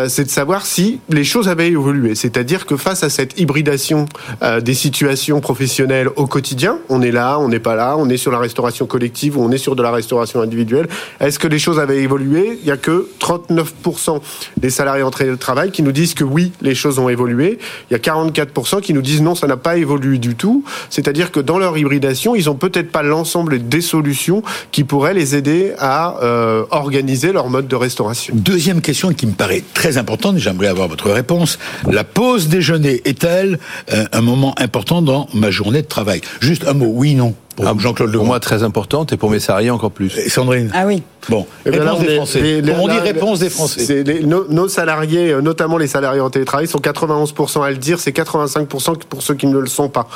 c'est 0.08 0.24
de 0.24 0.30
savoir 0.30 0.66
si 0.66 1.00
les 1.10 1.26
choses 1.26 1.50
avaient 1.50 1.68
évolué. 1.68 2.16
C'est-à-dire 2.16 2.66
que 2.66 2.78
face 2.78 3.04
à 3.04 3.10
cette 3.10 3.40
hybridation 3.40 4.06
des 4.62 4.74
situations 4.74 5.42
professionnelles 5.42 6.10
au 6.16 6.28
quotidien, 6.28 6.80
on 6.88 7.02
est 7.02 7.12
là, 7.12 7.40
on 7.40 7.50
n'est 7.50 7.60
pas 7.60 7.76
là, 7.76 7.98
on 7.98 8.10
est 8.10 8.18
sur 8.18 8.32
la 8.32 8.40
restauration 8.40 8.86
collective 8.86 9.38
ou 9.38 9.44
on 9.44 9.52
est 9.52 9.58
sur 9.58 9.76
de 9.76 9.84
la 9.84 9.92
restauration 9.92 10.42
individuelle. 10.42 10.88
Est-ce 11.20 11.40
que 11.40 11.48
les 11.48 11.60
choses 11.60 11.80
avaient 11.80 12.02
évolué? 12.02 12.60
Il 12.62 12.68
y 12.68 12.72
a 12.72 12.78
que 12.78 13.10
39% 13.20 14.22
des 14.62 14.69
salariés 14.69 15.04
en 15.04 15.12
travail 15.12 15.71
qui 15.71 15.84
nous 15.84 15.91
disent 15.91 16.13
que 16.13 16.24
oui, 16.24 16.52
les 16.62 16.76
choses 16.76 17.00
ont 17.00 17.10
évolué. 17.10 17.60
Il 17.89 17.93
y 17.93 17.95
a 17.95 18.00
44% 18.00 18.82
qui 18.82 18.93
nous 18.93 19.02
disent 19.02 19.21
non, 19.21 19.36
ça 19.36 19.47
n'a 19.47 19.58
pas 19.58 19.78
évolué 19.78 20.17
du 20.17 20.36
tout. 20.36 20.63
C'est-à-dire 20.89 21.32
que 21.32 21.39
dans 21.39 21.58
leur 21.58 21.78
hybridation, 21.78 22.36
ils 22.36 22.50
ont 22.50 22.56
peut-être 22.56 22.91
pas 22.91 23.04
l'ensemble 23.04 23.67
des 23.67 23.82
solutions 23.82 24.43
qui 24.71 24.84
pourraient 24.84 25.13
les 25.13 25.36
aider 25.36 25.74
à 25.80 26.17
euh, 26.21 26.63
organiser 26.69 27.32
leur 27.32 27.50
mode 27.50 27.67
de 27.67 27.76
restauration. 27.76 28.34
Deuxième 28.36 28.82
question 28.82 29.13
qui 29.13 29.26
me 29.26 29.34
paraît 29.34 29.63
très 29.74 29.97
importante, 29.97 30.38
j'aimerais 30.38 30.67
avoir 30.67 30.88
votre 30.88 31.10
réponse. 31.12 31.58
La 31.89 32.04
pause 32.04 32.47
déjeuner 32.47 33.02
est-elle 33.06 33.60
euh, 33.91 34.06
un 34.12 34.21
moment 34.21 34.54
important 34.58 35.02
dans 35.02 35.28
ma 35.34 35.52
journée 35.52 35.82
de 35.82 35.88
travail? 35.88 36.21
Juste 36.39 36.67
un 36.67 36.74
mot, 36.74 36.91
oui, 36.93 37.15
non. 37.15 37.36
Pour 37.62 37.69
ah, 37.69 37.76
Jean-Claude 37.78 38.12
Pour 38.12 38.26
moi, 38.26 38.39
très 38.39 38.63
importante 38.63 39.13
et 39.13 39.17
pour 39.17 39.30
mes 39.30 39.39
salariés 39.39 39.69
encore 39.69 39.91
plus. 39.91 40.17
Et 40.17 40.30
Sandrine 40.30 40.71
Ah 40.74 40.86
oui. 40.86 41.04
Bon, 41.30 41.45
eh 41.65 41.69
réponse 41.69 42.00
des 42.00 42.15
Français. 42.15 42.62
on 42.80 42.88
dit 42.88 42.97
réponse 42.97 43.39
des 43.39 43.50
Français. 43.50 44.04
nos, 44.24 44.67
salariés, 44.67 45.32
euh, 45.32 45.41
notamment 45.41 45.78
les 45.78 45.88
salariés 45.88 46.21
en 46.21 46.30
télétravail, 46.30 46.67
sont 46.67 46.80
91% 46.80 47.63
à 47.63 47.69
le 47.69 47.78
dire, 47.78 48.00
c'est 48.00 48.15
85% 48.15 49.04
pour 49.08 49.21
ceux 49.21 49.36
qui 49.36 49.45
ne 49.45 49.60
le 49.60 49.67
sont 49.67 49.89
pas. 49.89 50.08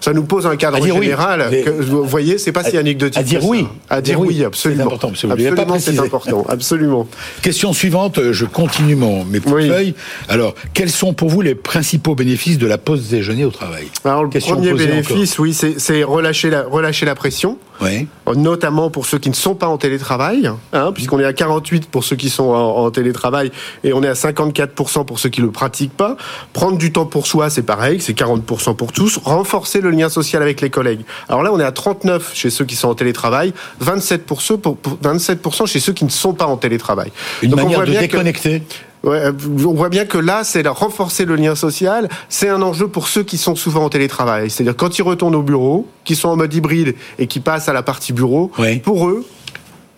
Ça 0.00 0.12
nous 0.12 0.24
pose 0.24 0.46
un 0.46 0.56
cadre 0.56 0.84
général. 0.84 1.50
vous 1.80 2.04
voyez, 2.04 2.38
c'est 2.38 2.52
pas 2.52 2.64
si 2.64 2.76
anecdotique. 2.76 3.18
À 3.18 3.22
dire 3.22 3.44
oui. 3.44 3.66
À 3.90 4.00
dire 4.00 4.20
oui, 4.20 4.44
absolument. 4.44 4.84
C'est 4.84 4.86
important. 4.86 5.08
Absolument, 5.08 5.78
c'est 5.78 5.98
important. 5.98 6.46
Absolument. 6.48 7.08
Question 7.42 7.72
suivante. 7.72 8.32
Je 8.32 8.44
continue 8.44 8.96
mon, 8.96 9.24
mes 9.24 9.40
feuilles. 9.40 9.94
Alors, 10.28 10.54
quels 10.74 10.90
sont 10.90 11.12
pour 11.12 11.28
vous 11.28 11.40
les 11.40 11.54
principaux 11.54 12.14
bénéfices 12.14 12.58
de 12.58 12.66
la 12.66 12.78
pause 12.78 13.08
déjeuner 13.08 13.44
au 13.44 13.50
travail? 13.50 13.88
Alors, 14.04 14.24
le 14.24 14.30
premier 14.30 14.72
bénéfice, 14.72 15.38
oui, 15.38 15.54
c'est 15.54 16.02
relâcher 16.02 16.50
la, 16.50 16.62
relâcher 16.62 17.06
la 17.06 17.14
pression. 17.14 17.58
Oui. 17.80 18.08
Notamment 18.34 18.90
pour 18.90 19.06
ceux 19.06 19.18
qui 19.18 19.28
ne 19.28 19.34
sont 19.34 19.54
pas 19.54 19.68
en 19.68 19.78
télétravail, 19.78 20.50
hein, 20.72 20.92
puisqu'on 20.92 21.18
est 21.20 21.24
à 21.24 21.32
48 21.32 21.88
pour 21.88 22.04
ceux 22.04 22.16
qui 22.16 22.30
sont 22.30 22.50
en, 22.50 22.90
télétravail 22.90 23.50
et 23.84 23.92
on 23.92 24.02
est 24.02 24.08
à 24.08 24.14
54% 24.14 25.04
pour 25.04 25.18
ceux 25.18 25.28
qui 25.28 25.40
le 25.40 25.50
pratiquent 25.50 25.96
pas. 25.96 26.16
Prendre 26.52 26.78
du 26.78 26.92
temps 26.92 27.06
pour 27.06 27.26
soi, 27.26 27.50
c'est 27.50 27.62
pareil, 27.62 28.00
c'est 28.00 28.18
40% 28.18 28.74
pour 28.74 28.92
tous. 28.92 29.18
Renforcer 29.22 29.80
le 29.80 29.90
lien 29.90 30.08
social 30.08 30.42
avec 30.42 30.60
les 30.60 30.70
collègues. 30.70 31.02
Alors 31.28 31.42
là, 31.42 31.52
on 31.52 31.60
est 31.60 31.64
à 31.64 31.72
39 31.72 32.32
chez 32.34 32.50
ceux 32.50 32.64
qui 32.64 32.76
sont 32.76 32.88
en 32.88 32.94
télétravail, 32.94 33.52
27 33.80 34.26
pour 34.26 34.42
ceux, 34.42 34.56
pour, 34.56 34.76
27% 35.02 35.66
chez 35.66 35.80
ceux 35.80 35.92
qui 35.92 36.04
ne 36.04 36.10
sont 36.10 36.34
pas 36.34 36.46
en 36.46 36.56
télétravail. 36.56 37.12
Une 37.42 37.54
manière 37.54 37.84
de 37.84 37.92
déconnecter. 37.92 38.62
Ouais, 39.04 39.22
on 39.64 39.74
voit 39.74 39.88
bien 39.88 40.04
que 40.04 40.18
là, 40.18 40.42
c'est 40.44 40.66
renforcer 40.66 41.24
le 41.24 41.36
lien 41.36 41.54
social. 41.54 42.08
C'est 42.28 42.48
un 42.48 42.62
enjeu 42.62 42.88
pour 42.88 43.08
ceux 43.08 43.22
qui 43.22 43.38
sont 43.38 43.54
souvent 43.54 43.84
en 43.84 43.88
télétravail. 43.88 44.50
C'est-à-dire 44.50 44.76
quand 44.76 44.98
ils 44.98 45.02
retournent 45.02 45.36
au 45.36 45.42
bureau, 45.42 45.86
qui 46.04 46.16
sont 46.16 46.28
en 46.28 46.36
mode 46.36 46.52
hybride 46.52 46.94
et 47.18 47.26
qui 47.26 47.40
passent 47.40 47.68
à 47.68 47.72
la 47.72 47.82
partie 47.82 48.12
bureau, 48.12 48.50
pour 48.82 49.08
eux, 49.08 49.24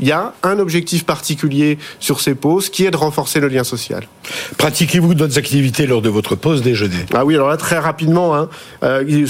il 0.01 0.09
y 0.09 0.13
a 0.13 0.33
un 0.43 0.59
objectif 0.59 1.05
particulier 1.05 1.79
sur 2.01 2.21
ces 2.21 2.35
pauses 2.35 2.69
qui 2.71 2.87
est 2.87 2.91
de 2.91 2.97
renforcer 2.97 3.39
le 3.39 3.49
lien 3.49 3.65
social. 3.65 4.09
Pratiquez-vous 4.57 5.15
d'autres 5.15 5.39
activités 5.39 5.87
lors 5.87 6.03
de 6.03 6.09
votre 6.09 6.35
pause 6.35 6.63
déjeuner? 6.63 7.07
Ah 7.15 7.25
oui, 7.25 7.35
alors 7.35 7.49
là 7.49 7.57
très 7.57 7.79
rapidement, 7.79 8.35
hein, 8.35 8.49
euh, 8.83 9.27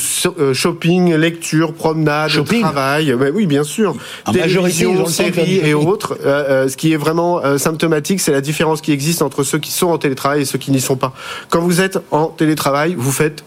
shopping, 0.54 1.14
lecture, 1.14 1.74
promenade, 1.74 2.30
travail, 2.60 3.14
mais 3.18 3.30
oui 3.30 3.46
bien 3.46 3.64
sûr, 3.64 3.96
en 4.26 4.32
télévision, 4.32 5.06
séries 5.06 5.60
et 5.64 5.74
autres. 5.74 6.18
Euh, 6.24 6.68
ce 6.68 6.76
qui 6.76 6.92
est 6.92 6.96
vraiment 6.96 7.58
symptomatique, 7.58 8.20
c'est 8.20 8.32
la 8.32 8.40
différence 8.40 8.80
qui 8.80 8.92
existe 8.92 9.22
entre 9.22 9.42
ceux 9.42 9.58
qui 9.58 9.72
sont 9.72 9.88
en 9.88 9.98
télétravail 9.98 10.42
et 10.42 10.44
ceux 10.44 10.58
qui 10.58 10.70
n'y 10.70 10.80
sont 10.80 10.96
pas. 10.96 11.12
Quand 11.48 11.60
vous 11.60 11.80
êtes 11.80 11.98
en 12.10 12.26
télétravail, 12.26 12.94
vous 12.96 13.12
faites 13.12 13.42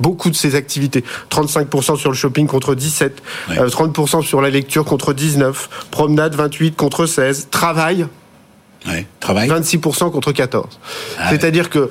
beaucoup 0.00 0.30
de 0.30 0.36
ces 0.36 0.54
activités. 0.54 1.04
35% 1.30 1.96
sur 1.96 2.10
le 2.10 2.16
shopping 2.16 2.46
contre 2.46 2.74
17, 2.74 3.22
30% 3.50 4.18
euh, 4.18 4.22
sur 4.22 4.40
la 4.40 4.50
lecture 4.50 4.84
contre 4.84 5.12
19, 5.12 5.86
promenade 5.90 6.34
28 6.34 6.76
contre 6.76 7.06
16, 7.06 7.48
travail 7.50 8.06
Travail. 9.20 9.48
26% 9.48 10.10
contre 10.10 10.32
14. 10.32 10.80
Ah 11.18 11.30
C'est-à-dire 11.30 11.68
que 11.68 11.90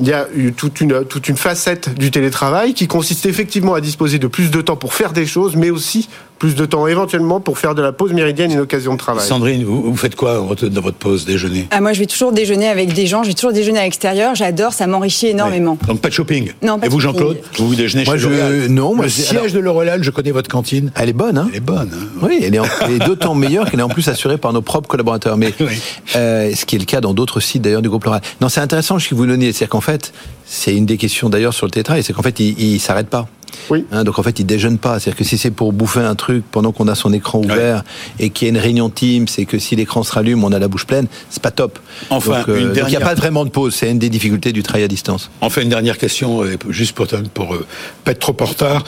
il 0.00 0.06
y 0.06 0.12
a 0.12 0.28
eu 0.34 0.52
toute 0.52 0.80
une, 0.80 1.04
toute 1.04 1.28
une 1.28 1.36
facette 1.36 1.92
du 1.98 2.10
télétravail 2.10 2.74
qui 2.74 2.86
consiste 2.86 3.26
effectivement 3.26 3.74
à 3.74 3.80
disposer 3.80 4.18
de 4.18 4.28
plus 4.28 4.50
de 4.50 4.60
temps 4.60 4.76
pour 4.76 4.94
faire 4.94 5.12
des 5.12 5.26
choses, 5.26 5.56
mais 5.56 5.70
aussi 5.70 6.08
plus 6.38 6.54
de 6.54 6.64
temps 6.64 6.86
éventuellement 6.86 7.40
pour 7.40 7.58
faire 7.58 7.74
de 7.74 7.82
la 7.82 7.92
pause 7.92 8.12
méridienne 8.12 8.52
une 8.52 8.60
occasion 8.60 8.94
de 8.94 8.98
travail. 8.98 9.26
Sandrine, 9.26 9.64
vous, 9.64 9.96
faites 9.96 10.14
quoi 10.14 10.34
dans 10.34 10.80
votre 10.80 10.96
pause 10.96 11.24
déjeuner 11.24 11.66
ah, 11.70 11.80
Moi, 11.80 11.92
je 11.92 12.00
vais 12.00 12.06
toujours 12.06 12.32
déjeuner 12.32 12.68
avec 12.68 12.92
des 12.92 13.06
gens, 13.06 13.22
je 13.22 13.28
vais 13.28 13.34
toujours 13.34 13.52
déjeuner 13.52 13.80
à 13.80 13.84
l'extérieur, 13.84 14.34
j'adore, 14.34 14.72
ça 14.72 14.86
m'enrichit 14.86 15.28
énormément. 15.28 15.78
Donc 15.86 16.00
pas 16.00 16.08
de 16.08 16.14
shopping 16.14 16.52
Non, 16.62 16.78
pas 16.78 16.86
Et 16.86 16.88
vous, 16.88 17.00
Jean-Claude 17.00 17.38
Vous 17.58 17.74
déjeunez 17.74 18.04
moi, 18.04 18.14
chez 18.14 18.20
je... 18.20 18.68
Non, 18.68 18.94
moi, 18.94 19.04
Le 19.04 19.10
siège 19.10 19.52
de 19.52 19.58
L'Oréal, 19.58 20.02
je 20.02 20.10
connais 20.10 20.30
votre 20.30 20.48
cantine. 20.48 20.92
Elle 20.94 21.08
est 21.08 21.12
bonne, 21.12 21.38
hein 21.38 21.48
Elle 21.50 21.56
est 21.56 21.60
bonne. 21.60 21.90
Hein. 21.92 22.06
Oui, 22.22 22.40
elle 22.42 22.54
est, 22.54 22.58
est 22.58 23.06
d'autant 23.06 23.34
meilleure 23.34 23.70
qu'elle 23.70 23.80
est 23.80 23.84
en 23.84 23.88
plus 23.88 24.08
assurée 24.08 24.38
par 24.38 24.52
nos 24.52 24.62
propres 24.62 24.88
collaborateurs. 24.88 25.36
Mais 25.36 25.52
euh, 26.16 26.54
ce 26.54 26.64
qui 26.64 26.76
est 26.76 26.78
le 26.78 26.84
cas 26.84 27.00
dans 27.00 27.14
d'autres 27.14 27.40
sites 27.40 27.62
d'ailleurs 27.62 27.82
du 27.82 27.88
groupe 27.88 28.04
L'Oréal. 28.04 28.22
Non, 28.40 28.48
c'est 28.48 28.60
intéressant 28.60 28.98
ce 28.98 29.08
que 29.08 29.14
vous 29.14 29.26
donnez, 29.26 29.52
c'est-à-dire 29.52 29.70
qu'en 29.70 29.80
fait, 29.80 30.12
c'est 30.44 30.74
une 30.74 30.86
des 30.86 30.96
questions 30.96 31.28
d'ailleurs 31.28 31.54
sur 31.54 31.66
le 31.66 31.70
télétravail, 31.70 32.02
c'est 32.02 32.12
qu'en 32.12 32.22
fait, 32.22 32.40
il, 32.40 32.74
ne 32.74 32.78
s'arrête 32.78 33.08
pas. 33.08 33.28
Oui. 33.70 33.84
Hein, 33.92 34.04
donc 34.04 34.18
en 34.18 34.22
fait, 34.22 34.38
il 34.38 34.46
déjeune 34.46 34.78
pas. 34.78 34.98
C'est-à-dire 34.98 35.18
que 35.18 35.24
si 35.24 35.38
c'est 35.38 35.50
pour 35.50 35.72
bouffer 35.72 36.00
un 36.00 36.14
truc 36.14 36.44
pendant 36.50 36.72
qu'on 36.72 36.88
a 36.88 36.94
son 36.94 37.12
écran 37.12 37.40
ouvert 37.40 37.84
et 38.18 38.30
qu'il 38.30 38.46
y 38.46 38.50
a 38.50 38.54
une 38.54 38.60
réunion 38.60 38.90
Teams 38.90 39.26
c'est 39.28 39.44
que 39.44 39.58
si 39.58 39.76
l'écran 39.76 40.02
se 40.02 40.12
rallume, 40.12 40.44
on 40.44 40.52
a 40.52 40.58
la 40.58 40.68
bouche 40.68 40.86
pleine, 40.86 41.06
c'est 41.30 41.42
pas 41.42 41.50
top. 41.50 41.78
Enfin, 42.10 42.38
donc, 42.38 42.48
euh, 42.48 42.72
il 42.76 42.88
n'y 42.88 42.96
a 42.96 43.00
pas 43.00 43.14
vraiment 43.14 43.44
de 43.44 43.50
pause. 43.50 43.74
C'est 43.74 43.90
une 43.90 43.98
des 43.98 44.08
difficultés 44.08 44.52
du 44.52 44.62
travail 44.62 44.84
à 44.84 44.88
distance. 44.88 45.30
Enfin, 45.40 45.62
une 45.62 45.68
dernière 45.68 45.98
question, 45.98 46.42
euh, 46.42 46.56
juste 46.68 46.92
pour, 46.92 47.06
pour 47.34 47.54
euh, 47.54 47.66
pas 48.04 48.12
être 48.12 48.18
trop 48.18 48.36
en 48.40 48.44
retard. 48.44 48.84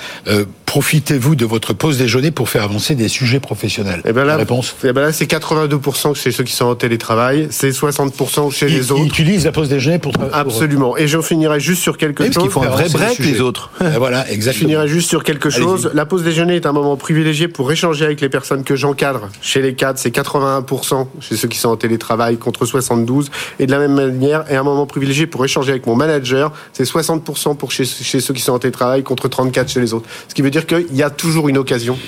Profitez-vous 0.71 1.35
de 1.35 1.45
votre 1.45 1.73
pause 1.73 1.99
déjeuner 1.99 2.31
pour 2.31 2.49
faire 2.49 2.63
avancer 2.63 2.95
des 2.95 3.09
sujets 3.09 3.41
professionnels 3.41 4.03
et 4.05 4.11
eh 4.11 4.13
ben 4.13 4.23
là, 4.23 4.37
réponse 4.37 4.77
et 4.85 4.91
eh 4.91 4.93
ben 4.93 5.01
là, 5.01 5.13
c'est 5.13 5.29
82% 5.29 6.15
chez 6.15 6.31
ceux 6.31 6.45
qui 6.45 6.53
sont 6.53 6.67
en 6.67 6.77
télétravail, 6.77 7.49
c'est 7.51 7.71
60% 7.71 8.53
chez 8.53 8.69
les 8.69 8.93
autres. 8.93 9.03
Ils 9.03 9.09
utilisent 9.09 9.45
la 9.47 9.51
pause 9.51 9.69
déjeuner 9.69 9.99
pour... 9.99 10.13
Absolument. 10.33 10.97
Et 10.97 11.09
je 11.09 11.21
finirai 11.23 11.59
juste 11.59 11.83
sur 11.83 11.99
quelque 11.99 12.23
chose. 12.23 12.35
Parce 12.35 12.45
qu'ils 12.45 12.53
font 12.53 12.63
un 12.63 12.69
vrai 12.69 12.89
break, 12.89 13.19
les 13.19 13.41
autres. 13.41 13.73
voilà, 13.99 14.31
exactement. 14.31 14.53
Je 14.53 14.59
finirai 14.67 14.87
juste 14.87 15.09
sur 15.09 15.25
quelque 15.25 15.51
chose. 15.51 15.91
La 15.93 16.07
pause 16.07 16.23
déjeuner 16.23 16.55
est 16.55 16.67
un 16.67 16.73
moment 16.73 16.97
privilégié 16.97 17.49
pour 17.49 17.73
échanger 17.73 18.05
avec 18.05 18.21
les 18.21 18.29
personnes 18.29 18.63
que 18.63 18.77
j'encadre. 18.77 19.29
Chez 19.43 19.63
les 19.63 19.75
cadres, 19.75 19.99
c'est 19.99 20.15
81% 20.15 21.09
chez 21.19 21.37
ceux 21.37 21.49
qui 21.49 21.59
sont 21.59 21.71
en 21.71 21.77
télétravail 21.77 22.37
contre 22.37 22.65
72. 22.65 23.33
Et 23.59 23.67
de 23.67 23.73
la 23.73 23.81
même 23.81 23.95
manière, 23.95 24.45
et 24.49 24.55
un 24.55 24.63
moment 24.63 24.87
privilégié 24.87 25.27
pour 25.27 25.45
échanger 25.45 25.73
avec 25.73 25.89
mon 25.89 25.97
manager, 25.97 26.53
c'est 26.73 26.85
60% 26.85 27.57
pour 27.57 27.73
chez, 27.73 27.85
chez 27.85 28.21
ceux 28.21 28.35
qui 28.35 28.41
sont 28.41 28.53
en 28.53 28.61
télétravail 28.61 29.03
contre 29.03 29.27
34 29.27 29.69
chez 29.69 29.81
les 29.81 29.95
autres. 29.95 30.09
Ce 30.29 30.35
qui 30.37 30.43
veut 30.43 30.51
dire 30.51 30.60
qu'il 30.67 30.95
y 30.95 31.03
a 31.03 31.11
toujours 31.11 31.49
une 31.49 31.59
occasion 31.59 31.99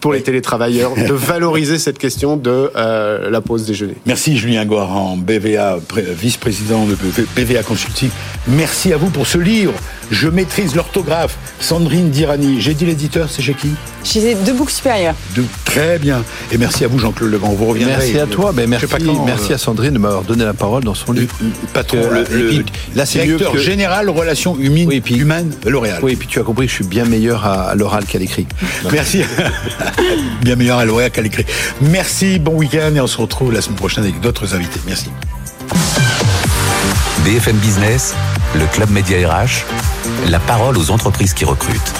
pour 0.00 0.12
les 0.12 0.22
télétravailleurs 0.22 0.94
de 0.94 1.12
valoriser 1.12 1.78
cette 1.78 1.98
question 1.98 2.36
de 2.36 2.70
euh, 2.74 3.30
la 3.30 3.40
pause 3.40 3.64
déjeuner. 3.64 3.94
Merci 4.04 4.36
Julien 4.36 4.66
Guaran, 4.66 5.16
BVA, 5.16 5.78
vice-président 5.96 6.86
de 6.86 6.96
BVA 7.36 7.62
Consulting. 7.62 8.10
Merci 8.48 8.92
à 8.92 8.96
vous 8.96 9.10
pour 9.10 9.26
ce 9.26 9.38
livre. 9.38 9.74
Je 10.12 10.28
maîtrise 10.28 10.74
l'orthographe. 10.74 11.38
Sandrine 11.58 12.10
Dirani. 12.10 12.60
J'ai 12.60 12.74
dit 12.74 12.84
l'éditeur, 12.84 13.30
c'est 13.30 13.40
chez 13.40 13.54
qui 13.54 13.70
Chez 14.04 14.34
deux 14.34 14.52
books 14.52 14.70
supérieurs. 14.70 15.14
Très 15.64 15.98
bien. 15.98 16.22
Et 16.52 16.58
merci 16.58 16.84
à 16.84 16.88
vous 16.88 16.98
Jean-Claude 16.98 17.30
Levent. 17.30 17.54
Vous 17.54 17.64
reviendrez. 17.64 17.96
Merci 17.96 18.18
à 18.18 18.26
toi. 18.26 18.52
Ben, 18.52 18.68
merci, 18.68 18.86
merci 19.24 19.52
euh, 19.52 19.54
à 19.54 19.58
Sandrine 19.58 19.94
de 19.94 19.98
m'avoir 19.98 20.22
donné 20.22 20.44
la 20.44 20.52
parole 20.52 20.84
dans 20.84 20.94
son 20.94 21.12
livre. 21.12 21.34
Patron, 21.72 22.10
le, 22.10 22.64
là 22.94 23.06
c'est 23.06 23.24
directeur 23.24 23.56
général 23.56 24.10
relations 24.10 24.56
humaines, 24.58 24.88
oui, 24.88 25.00
puis, 25.00 25.16
humaines 25.16 25.50
L'Oréal. 25.64 26.00
Oui, 26.02 26.12
et 26.12 26.16
puis 26.16 26.28
tu 26.28 26.38
as 26.38 26.42
compris 26.42 26.66
que 26.66 26.70
je 26.70 26.76
suis 26.76 26.84
bien 26.84 27.06
meilleur 27.06 27.46
à, 27.46 27.74
l'oral 27.74 28.04
qu'à 28.04 28.18
l'écrit. 28.18 28.46
Merci. 28.92 29.22
bien 30.42 30.56
meilleur 30.56 30.76
à 30.76 30.84
l'oréal 30.84 31.10
qu'à 31.10 31.22
l'écrit. 31.22 31.46
Merci, 31.80 32.38
bon 32.38 32.54
week-end 32.54 32.94
et 32.94 33.00
on 33.00 33.06
se 33.06 33.16
retrouve 33.16 33.50
la 33.50 33.62
semaine 33.62 33.78
prochaine 33.78 34.04
avec 34.04 34.20
d'autres 34.20 34.54
invités. 34.54 34.80
Merci. 34.86 35.10
BFM 37.24 37.56
Business, 37.56 38.14
le 38.54 38.66
Club 38.66 38.90
Média 38.90 39.16
RH, 39.26 39.64
la 40.28 40.40
parole 40.40 40.78
aux 40.78 40.90
entreprises 40.90 41.34
qui 41.34 41.44
recrutent. 41.44 41.92